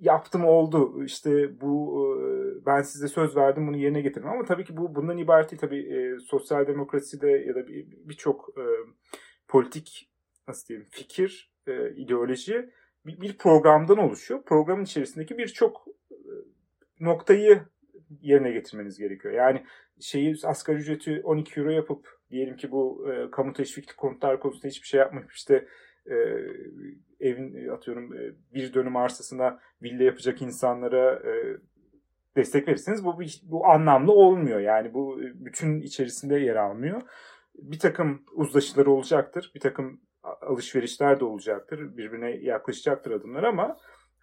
yaptım 0.00 0.44
oldu 0.44 1.04
işte 1.04 1.60
bu 1.60 2.04
e, 2.16 2.26
ben 2.66 2.82
size 2.82 3.08
söz 3.08 3.36
verdim 3.36 3.66
bunu 3.66 3.76
yerine 3.76 4.00
getirdim 4.00 4.28
ama 4.28 4.44
tabii 4.44 4.64
ki 4.64 4.76
bu 4.76 4.94
bundan 4.94 5.18
ibaret 5.18 5.50
değil 5.50 5.60
tabii 5.60 5.94
e, 5.94 6.18
sosyal 6.18 6.66
demokraside 6.66 7.30
ya 7.30 7.54
da 7.54 7.66
birçok 8.08 8.56
bir 8.56 8.62
e, 8.62 8.66
politik 9.48 10.10
nasıl 10.48 10.68
diyeyim 10.68 10.88
fikir 10.90 11.52
e, 11.66 11.94
ideoloji 11.94 12.70
bir, 13.06 13.20
bir 13.20 13.38
programdan 13.38 13.98
oluşuyor. 13.98 14.42
Programın 14.42 14.84
içerisindeki 14.84 15.38
birçok 15.38 15.86
e, 16.10 16.16
noktayı 17.00 17.62
yerine 18.20 18.50
getirmeniz 18.50 18.98
gerekiyor. 18.98 19.34
Yani 19.34 19.64
şeyi 20.00 20.34
asgari 20.44 20.78
ücreti 20.78 21.20
12 21.24 21.60
euro 21.60 21.70
yapıp 21.70 22.08
diyelim 22.30 22.56
ki 22.56 22.70
bu 22.70 23.12
e, 23.12 23.30
kamu 23.30 23.52
teşvikli 23.52 23.96
konutlar 23.96 24.40
konusunda 24.40 24.68
hiçbir 24.68 24.86
şey 24.86 25.00
yapmayıp 25.00 25.32
işte 25.32 25.66
e, 26.06 26.16
evin 27.20 27.68
atıyorum 27.68 28.14
e, 28.14 28.32
bir 28.54 28.74
dönüm 28.74 28.96
arsasına 28.96 29.60
villa 29.82 30.02
yapacak 30.02 30.42
insanlara 30.42 31.14
e, 31.14 31.56
destek 32.36 32.68
verirseniz 32.68 33.04
bu 33.04 33.20
bu 33.42 33.66
anlamlı 33.66 34.12
olmuyor. 34.12 34.60
Yani 34.60 34.94
bu 34.94 35.22
e, 35.22 35.44
bütün 35.44 35.80
içerisinde 35.80 36.38
yer 36.38 36.56
almıyor. 36.56 37.02
Bir 37.54 37.78
takım 37.78 38.22
uzlaşıları 38.32 38.90
olacaktır. 38.90 39.52
Bir 39.54 39.60
takım 39.60 40.00
alışverişler 40.22 41.20
de 41.20 41.24
olacaktır. 41.24 41.96
Birbirine 41.96 42.30
yaklaşacaktır 42.30 43.10
adımlar 43.10 43.42
ama 43.42 43.76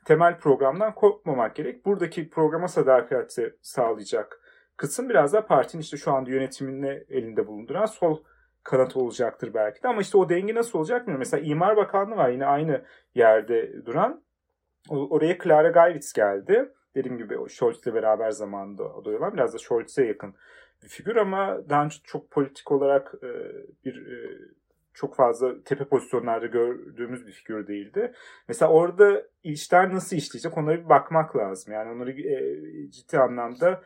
temel 0.07 0.39
programdan 0.39 0.95
kopmamak 0.95 1.55
gerek. 1.55 1.85
Buradaki 1.85 2.29
programa 2.29 2.67
sadakati 2.67 3.55
sağlayacak 3.61 4.39
kısım 4.77 5.09
biraz 5.09 5.33
da 5.33 5.45
partinin 5.45 5.81
işte 5.81 5.97
şu 5.97 6.11
anda 6.11 6.29
yönetimini 6.29 7.03
elinde 7.09 7.47
bulunduran 7.47 7.85
sol 7.85 8.23
kanat 8.63 8.97
olacaktır 8.97 9.53
belki 9.53 9.83
de. 9.83 9.87
Ama 9.87 10.01
işte 10.01 10.17
o 10.17 10.29
denge 10.29 10.55
nasıl 10.55 10.79
olacak 10.79 11.01
bilmiyorum. 11.01 11.19
Mesela 11.19 11.43
İmar 11.45 11.77
Bakanlığı 11.77 12.15
var 12.15 12.29
yine 12.29 12.45
aynı 12.45 12.85
yerde 13.15 13.85
duran. 13.85 14.23
Oraya 14.89 15.37
Clara 15.37 15.69
Gayvitz 15.69 16.13
geldi. 16.13 16.73
Dediğim 16.95 17.17
gibi 17.17 17.49
Scholz'le 17.49 17.85
beraber 17.85 18.31
zamanında 18.31 18.95
aday 18.95 19.15
olan 19.15 19.33
biraz 19.33 19.53
da 19.53 19.57
Scholz'e 19.57 20.05
yakın 20.05 20.35
bir 20.83 20.87
figür 20.87 21.15
ama 21.15 21.69
daha 21.69 21.85
önce 21.85 21.97
çok 22.03 22.31
politik 22.31 22.71
olarak 22.71 23.13
e, 23.23 23.29
bir 23.85 24.07
e, 24.07 24.37
çok 24.97 25.15
fazla 25.15 25.63
tepe 25.63 25.85
pozisyonlarda 25.85 26.45
gördüğümüz 26.45 27.27
bir 27.27 27.31
figür 27.31 27.67
değildi. 27.67 28.13
Mesela 28.47 28.71
orada 28.71 29.23
işler 29.43 29.93
nasıl 29.93 30.15
işleyecek 30.15 30.57
onlara 30.57 30.83
bir 30.83 30.89
bakmak 30.89 31.35
lazım. 31.35 31.73
Yani 31.73 31.91
onları 31.91 32.11
e, 32.11 32.91
ciddi 32.91 33.19
anlamda 33.19 33.83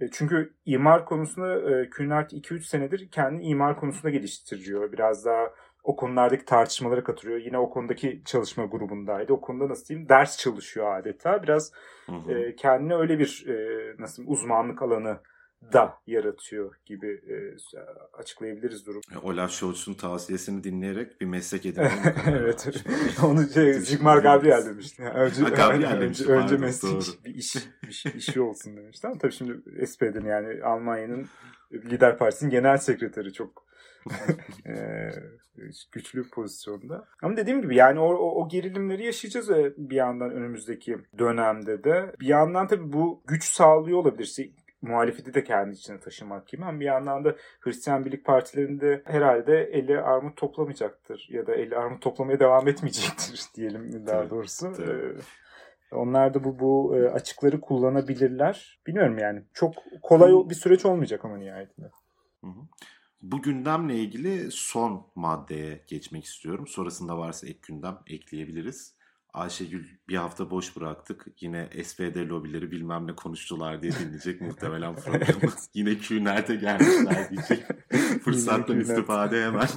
e, 0.00 0.08
çünkü 0.12 0.54
imar 0.66 1.04
konusunda 1.04 1.70
e, 1.70 1.90
Kühnert 1.90 2.32
2-3 2.32 2.60
senedir 2.60 3.10
kendi 3.10 3.42
imar 3.42 3.80
konusunda 3.80 4.10
geliştiriyor. 4.10 4.92
Biraz 4.92 5.24
daha 5.24 5.50
o 5.84 5.96
konulardaki 5.96 6.44
tartışmalara 6.44 7.04
katılıyor. 7.04 7.38
Yine 7.38 7.58
o 7.58 7.70
konudaki 7.70 8.22
çalışma 8.24 8.64
grubundaydı. 8.64 9.32
O 9.32 9.40
konuda 9.40 9.68
nasıl 9.68 9.86
diyeyim 9.86 10.08
ders 10.08 10.38
çalışıyor 10.38 10.98
adeta. 10.98 11.42
Biraz 11.42 11.72
hı 12.06 12.12
hı. 12.12 12.32
E, 12.32 12.56
kendine 12.56 12.94
öyle 12.94 13.18
bir 13.18 13.46
e, 13.48 13.54
nasıl 13.98 14.22
uzmanlık 14.26 14.82
alanı 14.82 15.20
da 15.72 15.98
yaratıyor 16.06 16.74
gibi 16.86 17.06
e, 17.06 17.56
açıklayabiliriz 18.12 18.86
durum. 18.86 19.00
Olaf 19.22 19.50
Scholz'un 19.50 19.94
tavsiyesini 19.94 20.64
dinleyerek 20.64 21.20
bir 21.20 21.26
meslek 21.26 21.66
edinmeyi 21.66 21.92
Evet. 22.26 22.84
Onu 23.24 23.48
şey, 23.48 23.74
Sigmar 23.74 24.18
Gabriel 24.18 24.66
demişti. 24.66 25.02
Yani 25.02 25.14
önce, 25.14 25.42
ha, 25.42 25.48
Gabriel 25.48 26.00
demişti. 26.00 26.24
Önce, 26.24 26.42
önce 26.42 26.56
meslek 26.56 26.92
doğru. 26.92 27.24
bir 27.24 27.34
iş, 27.34 27.56
bir 27.82 28.14
işi 28.14 28.40
olsun 28.40 28.76
demişti. 28.76 29.06
Ama 29.06 29.18
tabii 29.18 29.32
şimdi 29.32 29.86
SP'den 29.86 30.24
yani 30.26 30.64
Almanya'nın 30.64 31.26
lider 31.72 32.18
partisinin 32.18 32.50
genel 32.50 32.76
sekreteri 32.76 33.32
çok 33.32 33.70
e, 34.66 34.74
güçlü 35.92 36.30
pozisyonda. 36.30 37.04
Ama 37.22 37.36
dediğim 37.36 37.62
gibi 37.62 37.76
yani 37.76 38.00
o, 38.00 38.14
o, 38.14 38.44
o 38.44 38.48
gerilimleri 38.48 39.04
yaşayacağız 39.04 39.50
bir 39.76 39.96
yandan 39.96 40.30
önümüzdeki 40.30 40.98
dönemde 41.18 41.84
de. 41.84 42.12
Bir 42.20 42.26
yandan 42.26 42.66
tabii 42.66 42.92
bu 42.92 43.22
güç 43.26 43.44
sağlıyor 43.44 43.98
olabilir 43.98 44.24
muhalefeti 44.82 45.34
de 45.34 45.44
kendi 45.44 45.74
içine 45.74 46.00
taşımak 46.00 46.48
gibi 46.48 46.64
ama 46.64 46.80
bir 46.80 46.84
yandan 46.84 47.24
da 47.24 47.36
Hristiyan 47.60 48.04
Birlik 48.04 48.24
Partilerinde 48.24 49.02
herhalde 49.04 49.62
eli 49.62 50.00
armut 50.00 50.36
toplamayacaktır 50.36 51.26
ya 51.30 51.46
da 51.46 51.54
eli 51.54 51.76
armut 51.76 52.02
toplamaya 52.02 52.40
devam 52.40 52.68
etmeyecektir 52.68 53.44
diyelim 53.54 54.06
daha 54.06 54.30
doğrusu. 54.30 54.72
Tabii. 54.72 55.14
onlar 55.92 56.34
da 56.34 56.44
bu 56.44 56.58
bu 56.58 56.96
e, 56.96 57.08
açıkları 57.08 57.60
kullanabilirler. 57.60 58.80
Bilmiyorum 58.86 59.18
yani. 59.18 59.42
Çok 59.54 59.74
kolay 60.02 60.50
bir 60.50 60.54
süreç 60.54 60.84
olmayacak 60.84 61.24
ama 61.24 61.36
nihayetinde. 61.36 61.90
Hı 62.40 62.46
hı. 62.46 62.60
Bu 63.22 63.42
gündemle 63.42 63.94
ilgili 63.94 64.50
son 64.50 65.06
maddeye 65.14 65.84
geçmek 65.86 66.24
istiyorum. 66.24 66.66
Sonrasında 66.66 67.18
varsa 67.18 67.46
ek 67.46 67.58
gündem 67.62 67.98
ekleyebiliriz. 68.06 68.94
Ayşegül 69.34 69.86
bir 70.08 70.16
hafta 70.16 70.50
boş 70.50 70.76
bıraktık. 70.76 71.26
Yine 71.40 71.68
SPD 71.84 72.28
lobileri 72.28 72.70
bilmem 72.70 73.06
ne 73.06 73.16
konuştular 73.16 73.82
diye 73.82 73.92
dinleyecek 73.92 74.40
muhtemelen 74.40 74.96
programı. 74.96 75.52
Yine 75.74 75.98
nerede 76.10 76.56
gelmişler 76.56 77.30
diyecek. 77.30 77.66
Fırsattan 78.24 78.80
istifade 78.80 79.44
hemen. 79.44 79.68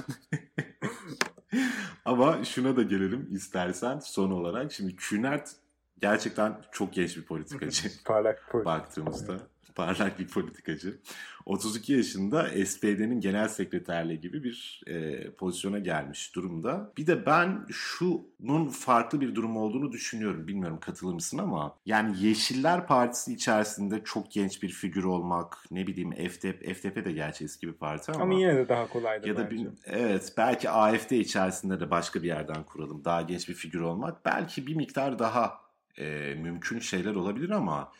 Ama 2.04 2.44
şuna 2.44 2.76
da 2.76 2.82
gelelim 2.82 3.28
istersen 3.30 3.98
son 3.98 4.30
olarak. 4.30 4.72
Şimdi 4.72 4.96
Künert 4.96 5.50
gerçekten 5.98 6.62
çok 6.72 6.92
genç 6.92 7.16
bir 7.16 7.24
politikacı. 7.24 7.88
Parlak 8.04 8.48
politik. 8.50 8.66
Baktığımızda. 8.66 9.53
Parlak 9.74 10.18
bir 10.18 10.28
politikacı. 10.28 10.98
32 11.46 11.92
yaşında 11.92 12.48
SPD'nin 12.66 13.20
genel 13.20 13.48
sekreterliği 13.48 14.20
gibi 14.20 14.44
bir 14.44 14.82
e, 14.86 15.30
pozisyona 15.30 15.78
gelmiş 15.78 16.34
durumda. 16.34 16.92
Bir 16.96 17.06
de 17.06 17.26
ben 17.26 17.66
şunun 17.70 18.68
farklı 18.68 19.20
bir 19.20 19.34
durum 19.34 19.56
olduğunu 19.56 19.92
düşünüyorum. 19.92 20.48
Bilmiyorum 20.48 20.80
katılır 20.80 21.14
mısın 21.14 21.38
ama 21.38 21.76
yani 21.86 22.24
Yeşiller 22.24 22.86
Partisi 22.86 23.32
içerisinde 23.32 24.04
çok 24.04 24.30
genç 24.30 24.62
bir 24.62 24.68
figür 24.68 25.04
olmak, 25.04 25.58
ne 25.70 25.86
bileyim 25.86 26.10
FDP, 26.10 26.74
FDP 26.74 27.04
de 27.04 27.12
gerçi 27.12 27.44
eski 27.44 27.68
bir 27.68 27.72
parti 27.72 28.12
ama. 28.12 28.22
Ama 28.22 28.34
yine 28.34 28.56
de 28.56 28.68
daha 28.68 28.88
kolaydı 28.88 29.28
ya 29.28 29.36
da 29.36 29.50
bence. 29.50 29.64
bir, 29.64 29.70
evet 29.84 30.32
belki 30.36 30.70
AFD 30.70 31.10
içerisinde 31.10 31.80
de 31.80 31.90
başka 31.90 32.22
bir 32.22 32.28
yerden 32.28 32.64
kuralım. 32.64 33.04
Daha 33.04 33.22
genç 33.22 33.48
bir 33.48 33.54
figür 33.54 33.80
olmak 33.80 34.24
belki 34.24 34.66
bir 34.66 34.74
miktar 34.74 35.18
daha 35.18 35.60
e, 35.98 36.34
mümkün 36.34 36.78
şeyler 36.78 37.14
olabilir 37.14 37.50
ama 37.50 37.92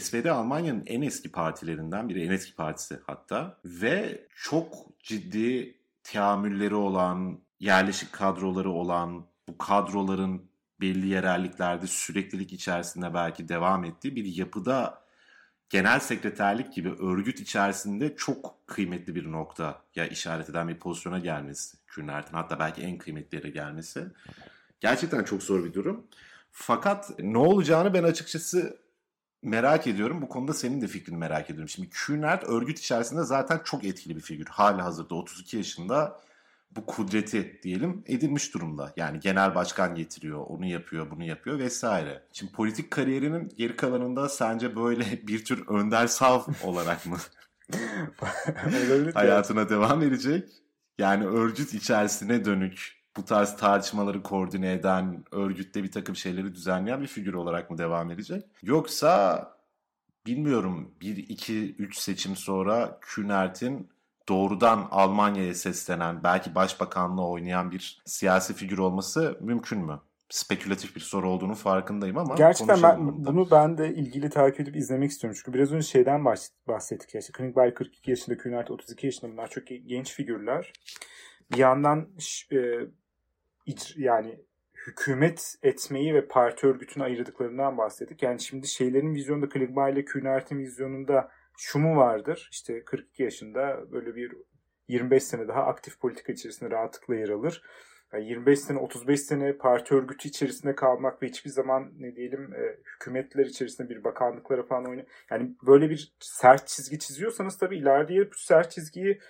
SPD 0.00 0.24
Almanya'nın 0.24 0.82
en 0.86 1.02
eski 1.02 1.32
partilerinden 1.32 2.08
biri, 2.08 2.24
en 2.24 2.30
eski 2.30 2.54
partisi 2.54 3.00
hatta 3.06 3.58
ve 3.64 4.26
çok 4.36 4.74
ciddi 5.02 5.78
teamülleri 6.02 6.74
olan, 6.74 7.40
yerleşik 7.60 8.12
kadroları 8.12 8.70
olan, 8.70 9.26
bu 9.48 9.58
kadroların 9.58 10.48
belli 10.80 11.06
yerelliklerde 11.06 11.86
süreklilik 11.86 12.52
içerisinde 12.52 13.14
belki 13.14 13.48
devam 13.48 13.84
ettiği 13.84 14.16
bir 14.16 14.24
yapıda 14.24 15.02
genel 15.70 16.00
sekreterlik 16.00 16.72
gibi 16.72 16.90
örgüt 16.90 17.40
içerisinde 17.40 18.16
çok 18.16 18.66
kıymetli 18.66 19.14
bir 19.14 19.32
nokta 19.32 19.82
ya 19.94 20.06
işaret 20.06 20.50
eden 20.50 20.68
bir 20.68 20.78
pozisyona 20.78 21.18
gelmesi 21.18 21.76
Kürnert'in 21.86 22.34
hatta 22.34 22.58
belki 22.58 22.82
en 22.82 22.98
kıymetli 22.98 23.36
yere 23.36 23.50
gelmesi 23.50 24.06
gerçekten 24.80 25.24
çok 25.24 25.42
zor 25.42 25.64
bir 25.64 25.74
durum. 25.74 26.06
Fakat 26.50 27.18
ne 27.18 27.38
olacağını 27.38 27.94
ben 27.94 28.02
açıkçası 28.02 28.78
merak 29.42 29.86
ediyorum. 29.86 30.22
Bu 30.22 30.28
konuda 30.28 30.54
senin 30.54 30.80
de 30.80 30.86
fikrini 30.86 31.16
merak 31.16 31.50
ediyorum. 31.50 31.68
Şimdi 31.68 31.90
Kühnert 31.90 32.44
örgüt 32.44 32.78
içerisinde 32.78 33.22
zaten 33.22 33.60
çok 33.64 33.84
etkili 33.84 34.16
bir 34.16 34.20
figür. 34.20 34.46
Hala 34.46 34.84
hazırda 34.84 35.14
32 35.14 35.56
yaşında 35.56 36.20
bu 36.76 36.86
kudreti 36.86 37.60
diyelim 37.62 38.04
edilmiş 38.06 38.54
durumda. 38.54 38.92
Yani 38.96 39.20
genel 39.20 39.54
başkan 39.54 39.94
getiriyor, 39.94 40.44
onu 40.46 40.66
yapıyor, 40.66 41.10
bunu 41.10 41.24
yapıyor 41.24 41.58
vesaire. 41.58 42.22
Şimdi 42.32 42.52
politik 42.52 42.90
kariyerinin 42.90 43.52
geri 43.56 43.76
kalanında 43.76 44.28
sence 44.28 44.76
böyle 44.76 45.04
bir 45.26 45.44
tür 45.44 45.66
Önder 45.68 46.06
Sav 46.06 46.40
olarak 46.62 47.06
mı 47.06 47.16
hayatına 49.14 49.68
devam 49.68 50.02
edecek? 50.02 50.48
Yani 50.98 51.26
örgüt 51.26 51.74
içerisine 51.74 52.44
dönük 52.44 52.97
bu 53.16 53.24
tarz 53.24 53.56
tartışmaları 53.56 54.22
koordine 54.22 54.72
eden, 54.72 55.24
örgütte 55.32 55.82
bir 55.82 55.92
takım 55.92 56.16
şeyleri 56.16 56.54
düzenleyen 56.54 57.00
bir 57.00 57.06
figür 57.06 57.34
olarak 57.34 57.70
mı 57.70 57.78
devam 57.78 58.10
edecek? 58.10 58.44
Yoksa 58.62 59.44
bilmiyorum 60.26 60.94
1, 61.00 61.16
2, 61.16 61.74
3 61.74 61.98
seçim 61.98 62.36
sonra 62.36 62.98
Kühnert'in 63.00 63.88
doğrudan 64.28 64.88
Almanya'ya 64.90 65.54
seslenen, 65.54 66.24
belki 66.24 66.54
başbakanlığı 66.54 67.26
oynayan 67.26 67.70
bir 67.70 68.02
siyasi 68.04 68.54
figür 68.54 68.78
olması 68.78 69.38
mümkün 69.40 69.78
mü? 69.78 70.00
Spekülatif 70.30 70.96
bir 70.96 71.00
soru 71.00 71.30
olduğunu 71.30 71.54
farkındayım 71.54 72.18
ama 72.18 72.34
Gerçekten 72.34 72.82
ben, 72.82 73.24
bunu 73.24 73.50
ben 73.50 73.78
de 73.78 73.94
ilgili 73.94 74.30
takip 74.30 74.60
edip 74.60 74.76
izlemek 74.76 75.10
istiyorum. 75.10 75.40
Çünkü 75.42 75.58
biraz 75.58 75.72
önce 75.72 75.86
şeyden 75.86 76.24
bahsettik. 76.68 77.14
Ya. 77.14 77.20
İşte 77.20 77.32
Klingbeil 77.32 77.74
42 77.74 78.10
yaşında, 78.10 78.36
Kühnert 78.36 78.70
32 78.70 79.06
yaşında 79.06 79.32
bunlar 79.32 79.48
çok 79.48 79.64
genç 79.66 80.12
figürler. 80.12 80.72
Bir 81.52 81.56
yandan 81.56 82.08
e, 82.52 82.58
yani 83.96 84.44
hükümet 84.86 85.54
etmeyi 85.62 86.14
ve 86.14 86.28
parti 86.28 86.66
örgütünü 86.66 87.04
ayırdıklarından 87.04 87.78
bahsettik. 87.78 88.22
Yani 88.22 88.40
şimdi 88.40 88.68
şeylerin 88.68 89.14
vizyonunda 89.14 89.48
Klingbeil 89.48 89.92
ile 89.92 90.04
Kühnert'in 90.04 90.58
vizyonunda 90.58 91.30
şu 91.58 91.78
mu 91.78 91.96
vardır? 91.96 92.48
İşte 92.52 92.84
42 92.84 93.22
yaşında 93.22 93.92
böyle 93.92 94.14
bir 94.14 94.32
25 94.88 95.24
sene 95.24 95.48
daha 95.48 95.62
aktif 95.62 96.00
politika 96.00 96.32
içerisinde 96.32 96.70
rahatlıkla 96.70 97.14
yer 97.14 97.28
alır. 97.28 97.62
Yani 98.12 98.28
25 98.28 98.58
sene 98.60 98.78
35 98.78 99.20
sene 99.20 99.52
parti 99.52 99.94
örgütü 99.94 100.28
içerisinde 100.28 100.74
kalmak 100.74 101.22
ve 101.22 101.26
hiçbir 101.26 101.50
zaman 101.50 101.92
ne 101.98 102.16
diyelim 102.16 102.54
e, 102.54 102.78
hükümetler 102.94 103.46
içerisinde 103.46 103.88
bir 103.88 104.04
bakanlıklara 104.04 104.62
falan 104.62 104.84
oynamak. 104.84 105.08
Yani 105.30 105.56
böyle 105.66 105.90
bir 105.90 106.14
sert 106.20 106.66
çizgi 106.66 106.98
çiziyorsanız 106.98 107.58
tabii 107.58 107.78
ileride 107.78 108.30
bu 108.30 108.34
sert 108.34 108.70
çizgiyi 108.70 109.20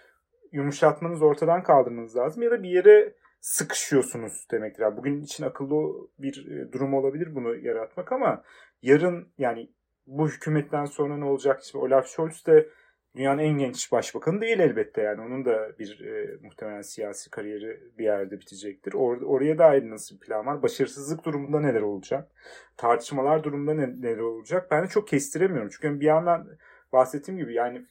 yumuşatmanız 0.53 1.23
ortadan 1.23 1.63
kaldırmanız 1.63 2.17
lazım 2.17 2.43
ya 2.43 2.51
da 2.51 2.63
bir 2.63 2.71
yere 2.71 3.15
sıkışıyorsunuz 3.41 4.47
demektir. 4.51 4.83
Yani 4.83 4.97
bugün 4.97 5.23
için 5.23 5.45
akıllı 5.45 6.09
bir 6.19 6.47
e, 6.51 6.73
durum 6.73 6.95
olabilir 6.95 7.35
bunu 7.35 7.57
yaratmak 7.57 8.13
ama 8.13 8.43
yarın 8.83 9.29
yani 9.39 9.71
bu 10.07 10.29
hükümetten 10.29 10.85
sonra 10.85 11.17
ne 11.17 11.25
olacak? 11.25 11.63
İşte 11.63 11.79
Olaf 11.79 12.07
Scholz 12.07 12.47
de 12.47 12.69
dünyanın 13.17 13.39
en 13.39 13.59
genç 13.59 13.93
başbakanı 13.93 14.41
değil 14.41 14.59
elbette 14.59 15.03
yani. 15.03 15.21
Onun 15.21 15.45
da 15.45 15.79
bir 15.79 16.01
e, 16.01 16.37
muhtemelen 16.43 16.83
siyasi 16.83 17.31
kariyeri 17.31 17.81
bir 17.99 18.05
yerde 18.05 18.41
bitecektir. 18.41 18.93
Or- 18.93 19.25
oraya 19.25 19.59
dair 19.59 19.91
nasıl 19.91 20.15
bir 20.15 20.21
plan 20.21 20.47
var? 20.47 20.63
Başarısızlık 20.63 21.25
durumunda 21.25 21.61
neler 21.61 21.83
olacak? 21.83 22.31
Tartışmalar 22.77 23.45
durumunda 23.45 23.75
ne- 23.75 24.03
neler 24.03 24.19
olacak? 24.19 24.71
Ben 24.71 24.85
de 24.85 24.89
çok 24.89 25.09
kestiremiyorum. 25.09 25.71
Çünkü 25.73 26.01
bir 26.01 26.07
yandan 26.07 26.49
bahsettiğim 26.93 27.41
gibi 27.41 27.55
yani 27.55 27.87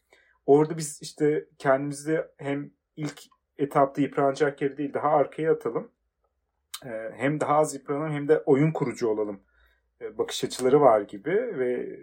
orada 0.48 0.78
biz 0.78 1.00
işte 1.02 1.46
kendimizi 1.58 2.26
hem 2.38 2.72
ilk 2.96 3.22
etapta 3.58 4.02
yıpranacak 4.02 4.62
yeri 4.62 4.78
değil 4.78 4.94
daha 4.94 5.10
arkaya 5.10 5.54
atalım. 5.54 5.92
E, 6.86 7.12
hem 7.16 7.40
daha 7.40 7.58
az 7.58 7.74
yıpranalım 7.74 8.12
hem 8.12 8.28
de 8.28 8.40
oyun 8.40 8.72
kurucu 8.72 9.08
olalım 9.08 9.42
e, 10.02 10.18
bakış 10.18 10.44
açıları 10.44 10.82
var 10.82 11.02
gibi 11.02 11.32
ve 11.32 12.00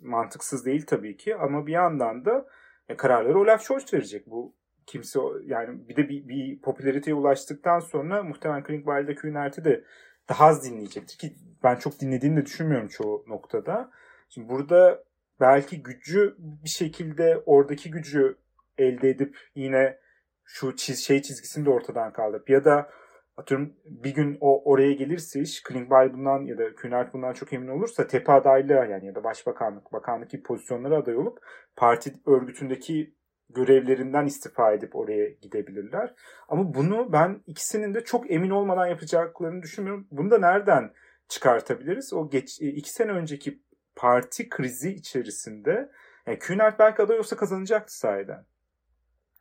mantıksız 0.00 0.66
değil 0.66 0.86
tabii 0.86 1.16
ki 1.16 1.36
ama 1.36 1.66
bir 1.66 1.72
yandan 1.72 2.24
da 2.24 2.46
e, 2.88 2.96
kararları 2.96 3.38
Olaf 3.38 3.62
Scholz 3.62 3.94
verecek. 3.94 4.26
Bu 4.26 4.54
kimse 4.86 5.20
yani 5.44 5.88
bir 5.88 5.96
de 5.96 6.08
bir, 6.08 6.28
bir 6.28 6.60
popülariteye 6.60 7.14
ulaştıktan 7.14 7.80
sonra 7.80 8.22
muhtemelen 8.22 8.64
Klingbeil'de 8.64 9.14
Kühnert'i 9.14 9.64
de 9.64 9.84
daha 10.28 10.46
az 10.46 10.64
dinleyecektir 10.64 11.18
ki 11.18 11.36
ben 11.62 11.76
çok 11.76 12.00
dinlediğini 12.00 12.36
de 12.36 12.46
düşünmüyorum 12.46 12.88
çoğu 12.88 13.24
noktada. 13.26 13.90
Şimdi 14.28 14.48
burada 14.48 15.04
belki 15.40 15.82
gücü 15.82 16.36
bir 16.38 16.68
şekilde 16.68 17.42
oradaki 17.46 17.90
gücü 17.90 18.36
elde 18.78 19.10
edip 19.10 19.36
yine 19.54 19.98
şu 20.44 20.76
çiz, 20.76 21.04
şey 21.04 21.22
çizgisini 21.22 21.66
de 21.66 21.70
ortadan 21.70 22.12
kaldırıp 22.12 22.50
ya 22.50 22.64
da 22.64 22.90
atıyorum 23.36 23.74
bir 23.84 24.14
gün 24.14 24.38
o 24.40 24.72
oraya 24.72 24.92
gelirse 24.92 25.40
iş 25.40 25.62
Klingbeil 25.62 26.12
bundan 26.12 26.44
ya 26.44 26.58
da 26.58 26.74
Kühnert 26.74 27.14
bundan 27.14 27.32
çok 27.32 27.52
emin 27.52 27.68
olursa 27.68 28.06
tepe 28.06 28.32
adaylığı 28.32 28.72
yani 28.72 29.06
ya 29.06 29.14
da 29.14 29.24
başbakanlık, 29.24 29.92
bakanlık 29.92 30.30
gibi 30.30 30.42
pozisyonlara 30.42 30.96
aday 30.96 31.16
olup 31.16 31.38
parti 31.76 32.12
örgütündeki 32.26 33.14
görevlerinden 33.50 34.26
istifa 34.26 34.72
edip 34.72 34.96
oraya 34.96 35.28
gidebilirler. 35.28 36.14
Ama 36.48 36.74
bunu 36.74 37.12
ben 37.12 37.42
ikisinin 37.46 37.94
de 37.94 38.04
çok 38.04 38.30
emin 38.30 38.50
olmadan 38.50 38.86
yapacaklarını 38.86 39.62
düşünmüyorum. 39.62 40.06
Bunu 40.10 40.30
da 40.30 40.38
nereden 40.38 40.92
çıkartabiliriz? 41.28 42.12
O 42.12 42.30
geç, 42.30 42.60
iki 42.60 42.90
sene 42.90 43.12
önceki 43.12 43.62
parti 43.96 44.48
krizi 44.48 44.90
içerisinde 44.90 45.90
yani 46.26 46.38
Kühnert 46.38 46.78
belki 46.78 47.02
aday 47.02 47.18
olsa 47.18 47.36
kazanacaktı 47.36 47.98
sahiden. 47.98 48.44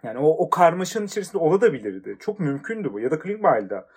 Yani 0.03 0.19
o, 0.19 0.27
o 0.27 0.49
karmaşanın 0.49 1.05
içerisinde 1.05 1.37
olabilirdi. 1.37 2.17
Çok 2.19 2.39
mümkündü 2.39 2.93
bu. 2.93 2.99
Ya 2.99 3.11
da 3.11 3.19
Klingbeil'da. 3.19 3.87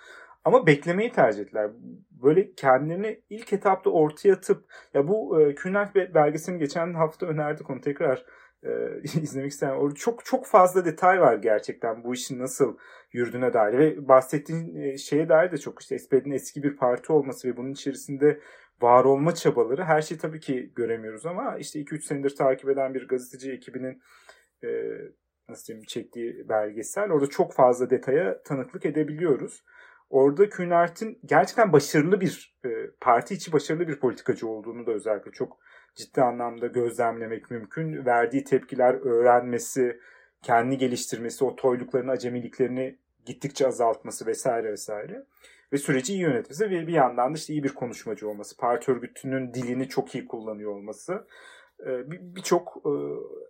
Ama 0.45 0.67
beklemeyi 0.67 1.11
tercih 1.11 1.41
ettiler. 1.41 1.71
Böyle 2.11 2.53
kendilerini 2.53 3.21
ilk 3.29 3.53
etapta 3.53 3.89
ortaya 3.89 4.33
atıp 4.33 4.65
ya 4.93 5.07
bu 5.07 5.41
e, 5.41 5.55
Kühnert 5.55 5.95
belgesini 5.95 6.59
geçen 6.59 6.93
hafta 6.93 7.25
önerdik 7.25 7.69
onu 7.69 7.81
tekrar 7.81 8.25
e, 8.63 8.69
izlemek 9.03 9.51
isteyen. 9.51 9.71
Orada 9.71 9.95
çok 9.95 10.25
çok 10.25 10.45
fazla 10.45 10.85
detay 10.85 11.21
var 11.21 11.35
gerçekten 11.35 12.03
bu 12.03 12.13
işin 12.13 12.39
nasıl 12.39 12.77
yürüdüğüne 13.11 13.53
dair 13.53 13.77
ve 13.77 14.07
bahsettiğin 14.07 14.75
e, 14.75 14.97
şeye 14.97 15.29
dair 15.29 15.51
de 15.51 15.57
çok 15.57 15.81
işte 15.81 15.99
SPD'nin 15.99 16.31
eski 16.31 16.63
bir 16.63 16.77
parti 16.77 17.13
olması 17.13 17.47
ve 17.47 17.57
bunun 17.57 17.71
içerisinde 17.71 18.39
var 18.81 19.05
olma 19.05 19.35
çabaları 19.35 19.83
her 19.83 20.01
şeyi 20.01 20.17
tabii 20.19 20.39
ki 20.39 20.71
göremiyoruz 20.75 21.25
ama 21.25 21.57
işte 21.57 21.79
2-3 21.79 22.01
senedir 22.01 22.35
takip 22.35 22.69
eden 22.69 22.93
bir 22.93 23.07
gazeteci 23.07 23.51
ekibinin 23.51 24.01
e, 24.63 24.69
nasıl 25.49 25.67
diyeyim 25.67 25.85
çektiği 25.85 26.49
belgesel. 26.49 27.11
Orada 27.11 27.27
çok 27.27 27.53
fazla 27.53 27.89
detaya 27.89 28.43
tanıklık 28.43 28.85
edebiliyoruz. 28.85 29.63
Orada 30.09 30.49
Kühnert'in 30.49 31.19
gerçekten 31.25 31.73
başarılı 31.73 32.21
bir 32.21 32.57
e, 32.65 32.69
parti 33.01 33.33
içi 33.33 33.51
başarılı 33.51 33.87
bir 33.87 33.99
politikacı 33.99 34.47
olduğunu 34.47 34.87
da 34.87 34.91
özellikle 34.91 35.31
çok 35.31 35.59
ciddi 35.95 36.21
anlamda 36.21 36.67
gözlemlemek 36.67 37.51
mümkün. 37.51 38.05
Verdiği 38.05 38.43
tepkiler, 38.43 38.93
öğrenmesi, 38.93 39.99
kendi 40.41 40.77
geliştirmesi, 40.77 41.45
o 41.45 41.55
toyluklarını, 41.55 42.11
acemiliklerini 42.11 42.99
gittikçe 43.25 43.67
azaltması 43.67 44.25
vesaire 44.25 44.71
vesaire. 44.71 45.25
Ve 45.73 45.77
süreci 45.77 46.13
iyi 46.13 46.21
yönetmesi 46.21 46.69
ve 46.69 46.87
bir 46.87 46.93
yandan 46.93 47.33
da 47.33 47.37
işte 47.37 47.53
iyi 47.53 47.63
bir 47.63 47.73
konuşmacı 47.73 48.29
olması, 48.29 48.57
parti 48.57 48.91
örgütünün 48.91 49.53
dilini 49.53 49.89
çok 49.89 50.15
iyi 50.15 50.27
kullanıyor 50.27 50.71
olması 50.71 51.27
birçok 52.07 52.85
bir 52.85 52.91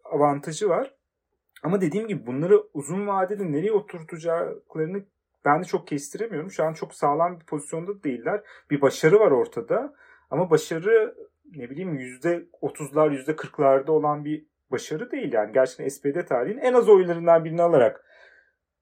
avantajı 0.04 0.70
var. 0.70 0.96
Ama 1.64 1.82
dediğim 1.82 2.08
gibi 2.08 2.26
bunları 2.28 2.64
uzun 2.74 3.08
vadede 3.08 3.52
nereye 3.52 3.72
oturtacaklarını 3.72 5.04
ben 5.46 5.60
de 5.60 5.64
çok 5.64 5.88
kestiremiyorum. 5.88 6.52
Şu 6.52 6.64
an 6.64 6.74
çok 6.74 6.94
sağlam 6.94 7.40
bir 7.40 7.46
pozisyonda 7.46 8.04
değiller. 8.04 8.44
Bir 8.72 8.82
başarı 8.82 9.20
var 9.20 9.32
ortada. 9.32 9.94
Ama 10.30 10.50
başarı 10.50 11.16
ne 11.56 11.70
bileyim 11.70 11.96
%30'lar 11.96 13.26
%40'larda 13.26 13.92
olan 13.92 14.26
bir 14.26 14.46
başarı 14.72 15.12
değil 15.12 15.34
yani. 15.34 15.54
Gerçekten 15.54 15.88
SPD 15.88 16.26
tarihinin 16.28 16.62
en 16.62 16.74
az 16.74 16.90
oylarından 16.90 17.46
birini 17.46 17.62
alarak 17.62 18.06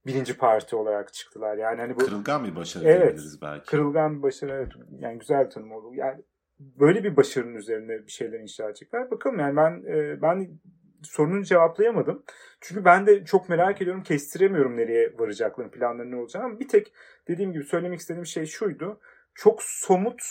birinci 0.07 0.37
parti 0.37 0.75
olarak 0.75 1.13
çıktılar. 1.13 1.57
Yani 1.57 1.81
hani 1.81 1.95
bu 1.95 1.99
kırılgan 1.99 2.45
bir 2.45 2.55
başarı 2.55 2.83
evet, 2.83 3.21
belki. 3.41 3.65
Kırılgan 3.65 4.17
bir 4.17 4.23
başarı 4.23 4.51
evet. 4.51 4.71
Yani 4.99 5.19
güzel 5.19 5.45
bir 5.45 5.49
tanım 5.49 5.71
oldu. 5.71 5.93
Yani 5.93 6.23
böyle 6.59 7.03
bir 7.03 7.17
başarının 7.17 7.55
üzerine 7.55 8.05
bir 8.05 8.11
şeyler 8.11 8.39
inşa 8.39 8.65
edecekler. 8.65 9.11
Bakalım 9.11 9.39
yani 9.39 9.55
ben 9.55 9.83
e, 9.87 10.21
ben 10.21 10.59
sorununu 11.03 11.43
cevaplayamadım. 11.43 12.23
Çünkü 12.61 12.85
ben 12.85 13.07
de 13.07 13.25
çok 13.25 13.49
merak 13.49 13.81
ediyorum. 13.81 14.03
Kestiremiyorum 14.03 14.77
nereye 14.77 15.13
varacaklarını, 15.17 15.71
planları 15.71 16.11
ne 16.11 16.15
olacağını. 16.15 16.45
Ama 16.45 16.59
bir 16.59 16.67
tek 16.67 16.93
dediğim 17.27 17.53
gibi 17.53 17.63
söylemek 17.63 17.99
istediğim 17.99 18.25
şey 18.25 18.45
şuydu. 18.45 18.99
Çok 19.35 19.63
somut 19.63 20.21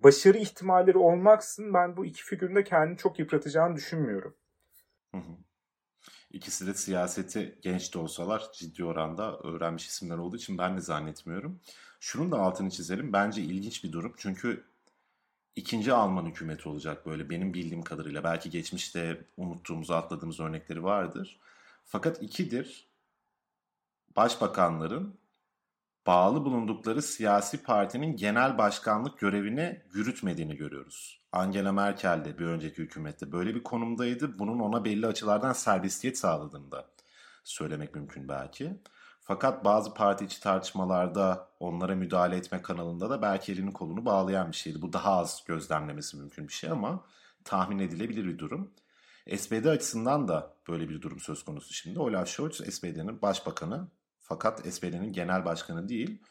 başarı 0.00 0.38
ihtimalleri 0.38 0.98
olmaksın 0.98 1.74
ben 1.74 1.96
bu 1.96 2.06
iki 2.06 2.24
figürün 2.24 2.56
de 2.56 2.64
kendini 2.64 2.96
çok 2.96 3.18
yıpratacağını 3.18 3.76
düşünmüyorum. 3.76 4.36
Hı 5.10 5.18
hı. 5.18 5.47
İkisi 6.30 6.66
de 6.66 6.74
siyaseti 6.74 7.58
genç 7.62 7.94
de 7.94 7.98
olsalar 7.98 8.52
ciddi 8.52 8.84
oranda 8.84 9.38
öğrenmiş 9.38 9.86
isimler 9.86 10.18
olduğu 10.18 10.36
için 10.36 10.58
ben 10.58 10.76
de 10.76 10.80
zannetmiyorum. 10.80 11.60
Şunun 12.00 12.32
da 12.32 12.38
altını 12.38 12.70
çizelim. 12.70 13.12
Bence 13.12 13.42
ilginç 13.42 13.84
bir 13.84 13.92
durum. 13.92 14.14
Çünkü 14.16 14.64
ikinci 15.56 15.92
Alman 15.92 16.26
hükümeti 16.26 16.68
olacak 16.68 17.06
böyle 17.06 17.30
benim 17.30 17.54
bildiğim 17.54 17.82
kadarıyla. 17.82 18.24
Belki 18.24 18.50
geçmişte 18.50 19.24
unuttuğumuz, 19.36 19.90
atladığımız 19.90 20.40
örnekleri 20.40 20.84
vardır. 20.84 21.40
Fakat 21.84 22.22
ikidir 22.22 22.88
başbakanların 24.16 25.18
bağlı 26.08 26.44
bulundukları 26.44 27.02
siyasi 27.02 27.62
partinin 27.62 28.16
genel 28.16 28.58
başkanlık 28.58 29.18
görevini 29.18 29.82
yürütmediğini 29.94 30.56
görüyoruz. 30.56 31.20
Angela 31.32 31.72
Merkel 31.72 32.24
de 32.24 32.38
bir 32.38 32.44
önceki 32.44 32.82
hükümette 32.82 33.32
böyle 33.32 33.54
bir 33.54 33.62
konumdaydı. 33.62 34.38
Bunun 34.38 34.58
ona 34.58 34.84
belli 34.84 35.06
açılardan 35.06 35.52
serbestiyet 35.52 36.18
sağladığını 36.18 36.72
da 36.72 36.86
söylemek 37.44 37.94
mümkün 37.94 38.28
belki. 38.28 38.80
Fakat 39.20 39.64
bazı 39.64 39.94
parti 39.94 40.24
içi 40.24 40.40
tartışmalarda 40.40 41.48
onlara 41.60 41.94
müdahale 41.94 42.36
etme 42.36 42.62
kanalında 42.62 43.10
da 43.10 43.22
belki 43.22 43.52
elini 43.52 43.72
kolunu 43.72 44.04
bağlayan 44.04 44.50
bir 44.50 44.56
şeydi. 44.56 44.82
Bu 44.82 44.92
daha 44.92 45.18
az 45.18 45.44
gözlemlemesi 45.46 46.16
mümkün 46.16 46.48
bir 46.48 46.52
şey 46.52 46.70
ama 46.70 47.04
tahmin 47.44 47.78
edilebilir 47.78 48.24
bir 48.24 48.38
durum. 48.38 48.70
SPD 49.36 49.64
açısından 49.64 50.28
da 50.28 50.54
böyle 50.68 50.88
bir 50.88 51.02
durum 51.02 51.20
söz 51.20 51.44
konusu 51.44 51.74
şimdi. 51.74 52.00
Olaf 52.00 52.28
Scholz 52.28 52.74
SPD'nin 52.74 53.22
başbakanı 53.22 53.88
fakat 54.28 54.66
SPD'nin 54.66 55.12
genel 55.12 55.44
başkanı 55.44 55.88
değil. 55.88 56.22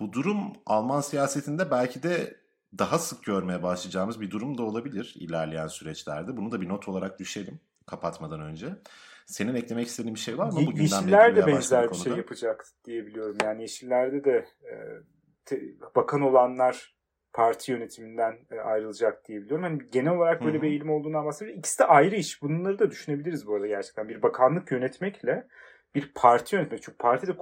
Bu 0.00 0.12
durum 0.12 0.52
Alman 0.66 1.00
siyasetinde 1.00 1.70
belki 1.70 2.02
de 2.02 2.36
daha 2.78 2.98
sık 2.98 3.24
görmeye 3.24 3.62
başlayacağımız 3.62 4.20
bir 4.20 4.30
durum 4.30 4.58
da 4.58 4.62
olabilir 4.62 5.14
ilerleyen 5.16 5.66
süreçlerde. 5.66 6.36
Bunu 6.36 6.52
da 6.52 6.60
bir 6.60 6.68
not 6.68 6.88
olarak 6.88 7.18
düşelim 7.18 7.60
kapatmadan 7.86 8.40
önce. 8.40 8.66
Senin 9.26 9.54
eklemek 9.54 9.86
istediğin 9.86 10.14
bir 10.14 10.20
şey 10.20 10.38
var 10.38 10.46
mı? 10.46 10.52
Bu 10.66 10.78
Yeşiller 10.80 11.36
de 11.36 11.46
benzer 11.46 11.90
bir 11.90 11.96
şey 11.96 12.12
yapacak 12.12 12.66
diye 12.84 13.06
biliyorum. 13.06 13.36
Yani 13.42 13.62
Yeşillerde 13.62 14.24
de 14.24 14.46
e, 14.64 14.74
te, 15.44 15.60
bakan 15.96 16.20
olanlar 16.20 16.96
parti 17.32 17.72
yönetiminden 17.72 18.38
e, 18.50 18.58
ayrılacak 18.60 19.28
diye 19.28 19.42
biliyorum. 19.42 19.64
Yani 19.64 19.78
genel 19.92 20.12
olarak 20.12 20.40
böyle 20.40 20.54
Hı-hı. 20.54 20.62
bir 20.62 20.68
eğilim 20.68 20.90
olduğundan 20.90 21.26
bahsediyorum. 21.26 21.58
İkisi 21.58 21.78
de 21.78 21.84
ayrı 21.84 22.16
iş. 22.16 22.42
Bunları 22.42 22.78
da 22.78 22.90
düşünebiliriz 22.90 23.46
bu 23.46 23.54
arada 23.54 23.66
gerçekten. 23.66 24.08
Bir 24.08 24.22
bakanlık 24.22 24.72
yönetmekle 24.72 25.46
bir 25.94 26.12
parti 26.14 26.56
yönetmek. 26.56 26.82
Çünkü 26.82 26.98
parti 26.98 27.26
de 27.26 27.32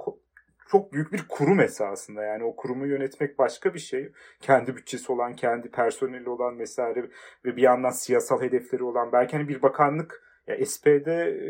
çok 0.67 0.93
büyük 0.93 1.13
bir 1.13 1.27
kurum 1.29 1.59
esasında. 1.59 2.23
Yani 2.23 2.43
o 2.43 2.55
kurumu 2.55 2.87
yönetmek 2.87 3.39
başka 3.39 3.73
bir 3.73 3.79
şey. 3.79 4.11
Kendi 4.39 4.75
bütçesi 4.75 5.11
olan, 5.11 5.35
kendi 5.35 5.71
personeli 5.71 6.29
olan 6.29 6.59
vesaire 6.59 7.09
ve 7.45 7.55
bir 7.55 7.61
yandan 7.61 7.89
siyasal 7.89 8.41
hedefleri 8.41 8.83
olan 8.83 9.11
belki 9.11 9.37
hani 9.37 9.47
bir 9.49 9.61
bakanlık 9.61 10.25
ya 10.47 10.65
SPD 10.65 11.07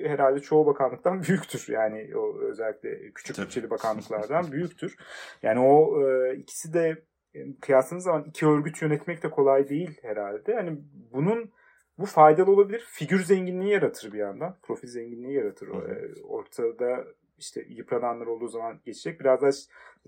herhalde 0.08 0.40
çoğu 0.40 0.66
bakanlıktan 0.66 1.24
büyüktür. 1.28 1.66
Yani 1.70 2.18
o 2.18 2.40
özellikle 2.42 3.12
küçük 3.12 3.38
bütçeli 3.38 3.70
bakanlıklardan 3.70 4.52
büyüktür. 4.52 4.96
Yani 5.44 5.60
o 5.60 6.02
e, 6.08 6.36
ikisi 6.36 6.74
de 6.74 7.04
e, 7.34 7.40
kıyasladığınız 7.62 8.04
zaman 8.04 8.24
iki 8.24 8.48
örgüt 8.48 8.82
yönetmek 8.82 9.24
de 9.24 9.30
kolay 9.30 9.70
değil 9.70 10.00
herhalde. 10.02 10.52
Yani 10.52 10.78
bunun 11.14 11.52
bu 11.98 12.06
faydalı 12.06 12.52
olabilir. 12.52 12.86
Figür 12.90 13.24
zenginliği 13.24 13.72
yaratır 13.72 14.14
bir 14.14 14.18
yandan. 14.18 14.58
Profil 14.64 14.88
zenginliği 14.88 15.34
yaratır. 15.34 15.68
Hı 15.68 16.14
Ortada 16.24 17.06
işte 17.38 17.66
yıprananlar 17.70 18.26
olduğu 18.26 18.48
zaman 18.48 18.80
geçecek. 18.86 19.20
Biraz 19.20 19.42
da 19.42 19.50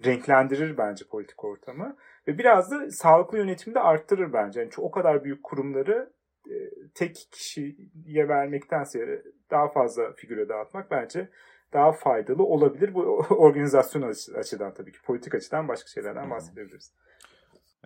renklendirir 0.05 0.77
bence 0.77 1.05
politik 1.05 1.43
ortamı. 1.43 1.97
Ve 2.27 2.37
biraz 2.37 2.71
da 2.71 2.91
sağlıklı 2.91 3.37
yönetimi 3.37 3.75
de 3.75 3.79
arttırır 3.79 4.33
bence. 4.33 4.59
Yani 4.59 4.71
o 4.77 4.91
kadar 4.91 5.23
büyük 5.23 5.43
kurumları 5.43 6.13
e, 6.49 6.55
tek 6.95 7.27
kişiye 7.31 8.27
vermektense 8.27 9.23
daha 9.51 9.67
fazla 9.67 10.13
figüre 10.13 10.49
dağıtmak 10.49 10.91
bence 10.91 11.29
daha 11.73 11.91
faydalı 11.91 12.43
olabilir. 12.43 12.93
Bu 12.93 12.99
organizasyon 13.29 14.13
açıdan 14.35 14.73
tabii 14.73 14.91
ki. 14.91 15.01
Politik 15.01 15.35
açıdan 15.35 15.67
başka 15.67 15.89
şeylerden 15.89 16.29
bahsedebiliriz. 16.29 16.93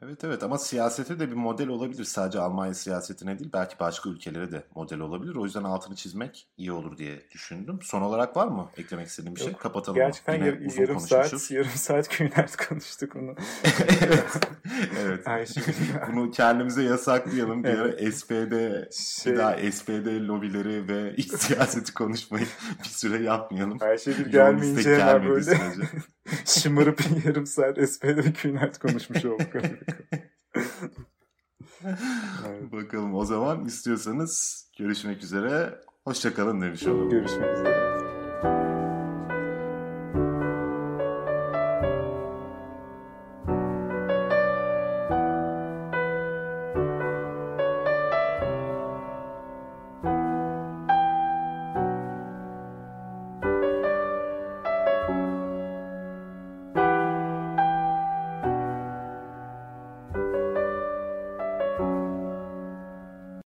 Evet 0.05 0.23
evet 0.23 0.43
ama 0.43 0.57
siyasete 0.57 1.19
de 1.19 1.29
bir 1.29 1.35
model 1.35 1.67
olabilir. 1.67 2.03
Sadece 2.03 2.39
Almanya 2.39 2.73
siyasetine 2.73 3.39
değil 3.39 3.49
belki 3.53 3.79
başka 3.79 4.09
ülkelere 4.09 4.51
de 4.51 4.63
model 4.75 4.99
olabilir. 4.99 5.35
O 5.35 5.45
yüzden 5.45 5.63
altını 5.63 5.95
çizmek 5.95 6.47
iyi 6.57 6.71
olur 6.71 6.97
diye 6.97 7.21
düşündüm. 7.31 7.79
Son 7.81 8.01
olarak 8.01 8.37
var 8.37 8.47
mı 8.47 8.69
eklemek 8.77 9.07
istediğim 9.07 9.35
bir 9.35 9.41
şey? 9.41 9.51
Yok, 9.51 9.59
Kapatalım. 9.59 9.95
Gerçekten 9.95 10.33
Yine 10.33 10.45
yarım, 10.45 10.99
saat, 10.99 11.51
yarım 11.51 11.71
saat 11.75 12.09
Kühnert 12.09 12.55
konuştuk 12.67 13.15
bunu. 13.15 13.35
evet. 14.05 14.25
evet. 14.99 15.27
Ay, 15.27 15.45
bunu 16.11 16.31
kendimize 16.31 16.83
yasaklayalım. 16.83 17.63
Bir 17.63 17.69
evet. 17.69 18.13
SPD, 18.15 18.53
şey... 18.93 19.33
bir 19.33 19.37
daha 19.37 19.57
SPD 19.57 20.27
lobileri 20.27 20.87
ve 20.87 21.15
iç 21.15 21.31
siyaseti 21.31 21.93
konuşmayı 21.93 22.45
bir 22.83 22.89
süre 22.89 23.23
yapmayalım. 23.23 23.77
Her 23.81 23.97
şey 23.97 24.17
bir 24.17 24.31
gelmeyince 24.31 24.99
hemen 24.99 25.29
böyle 25.29 25.57
şımarıp 26.45 27.01
yarım 27.25 27.45
saat 27.45 27.89
SPD 27.89 28.33
Kühnert 28.33 28.79
konuşmuş 28.79 29.25
olduk. 29.25 29.47
Bakalım 32.71 33.15
o 33.15 33.25
zaman 33.25 33.65
istiyorsanız 33.65 34.65
görüşmek 34.79 35.23
üzere. 35.23 35.79
Hoşçakalın 36.03 36.61
demiş 36.61 36.87
olalım. 36.87 37.09
Görüşmek 37.09 37.57
üzere. 37.57 38.00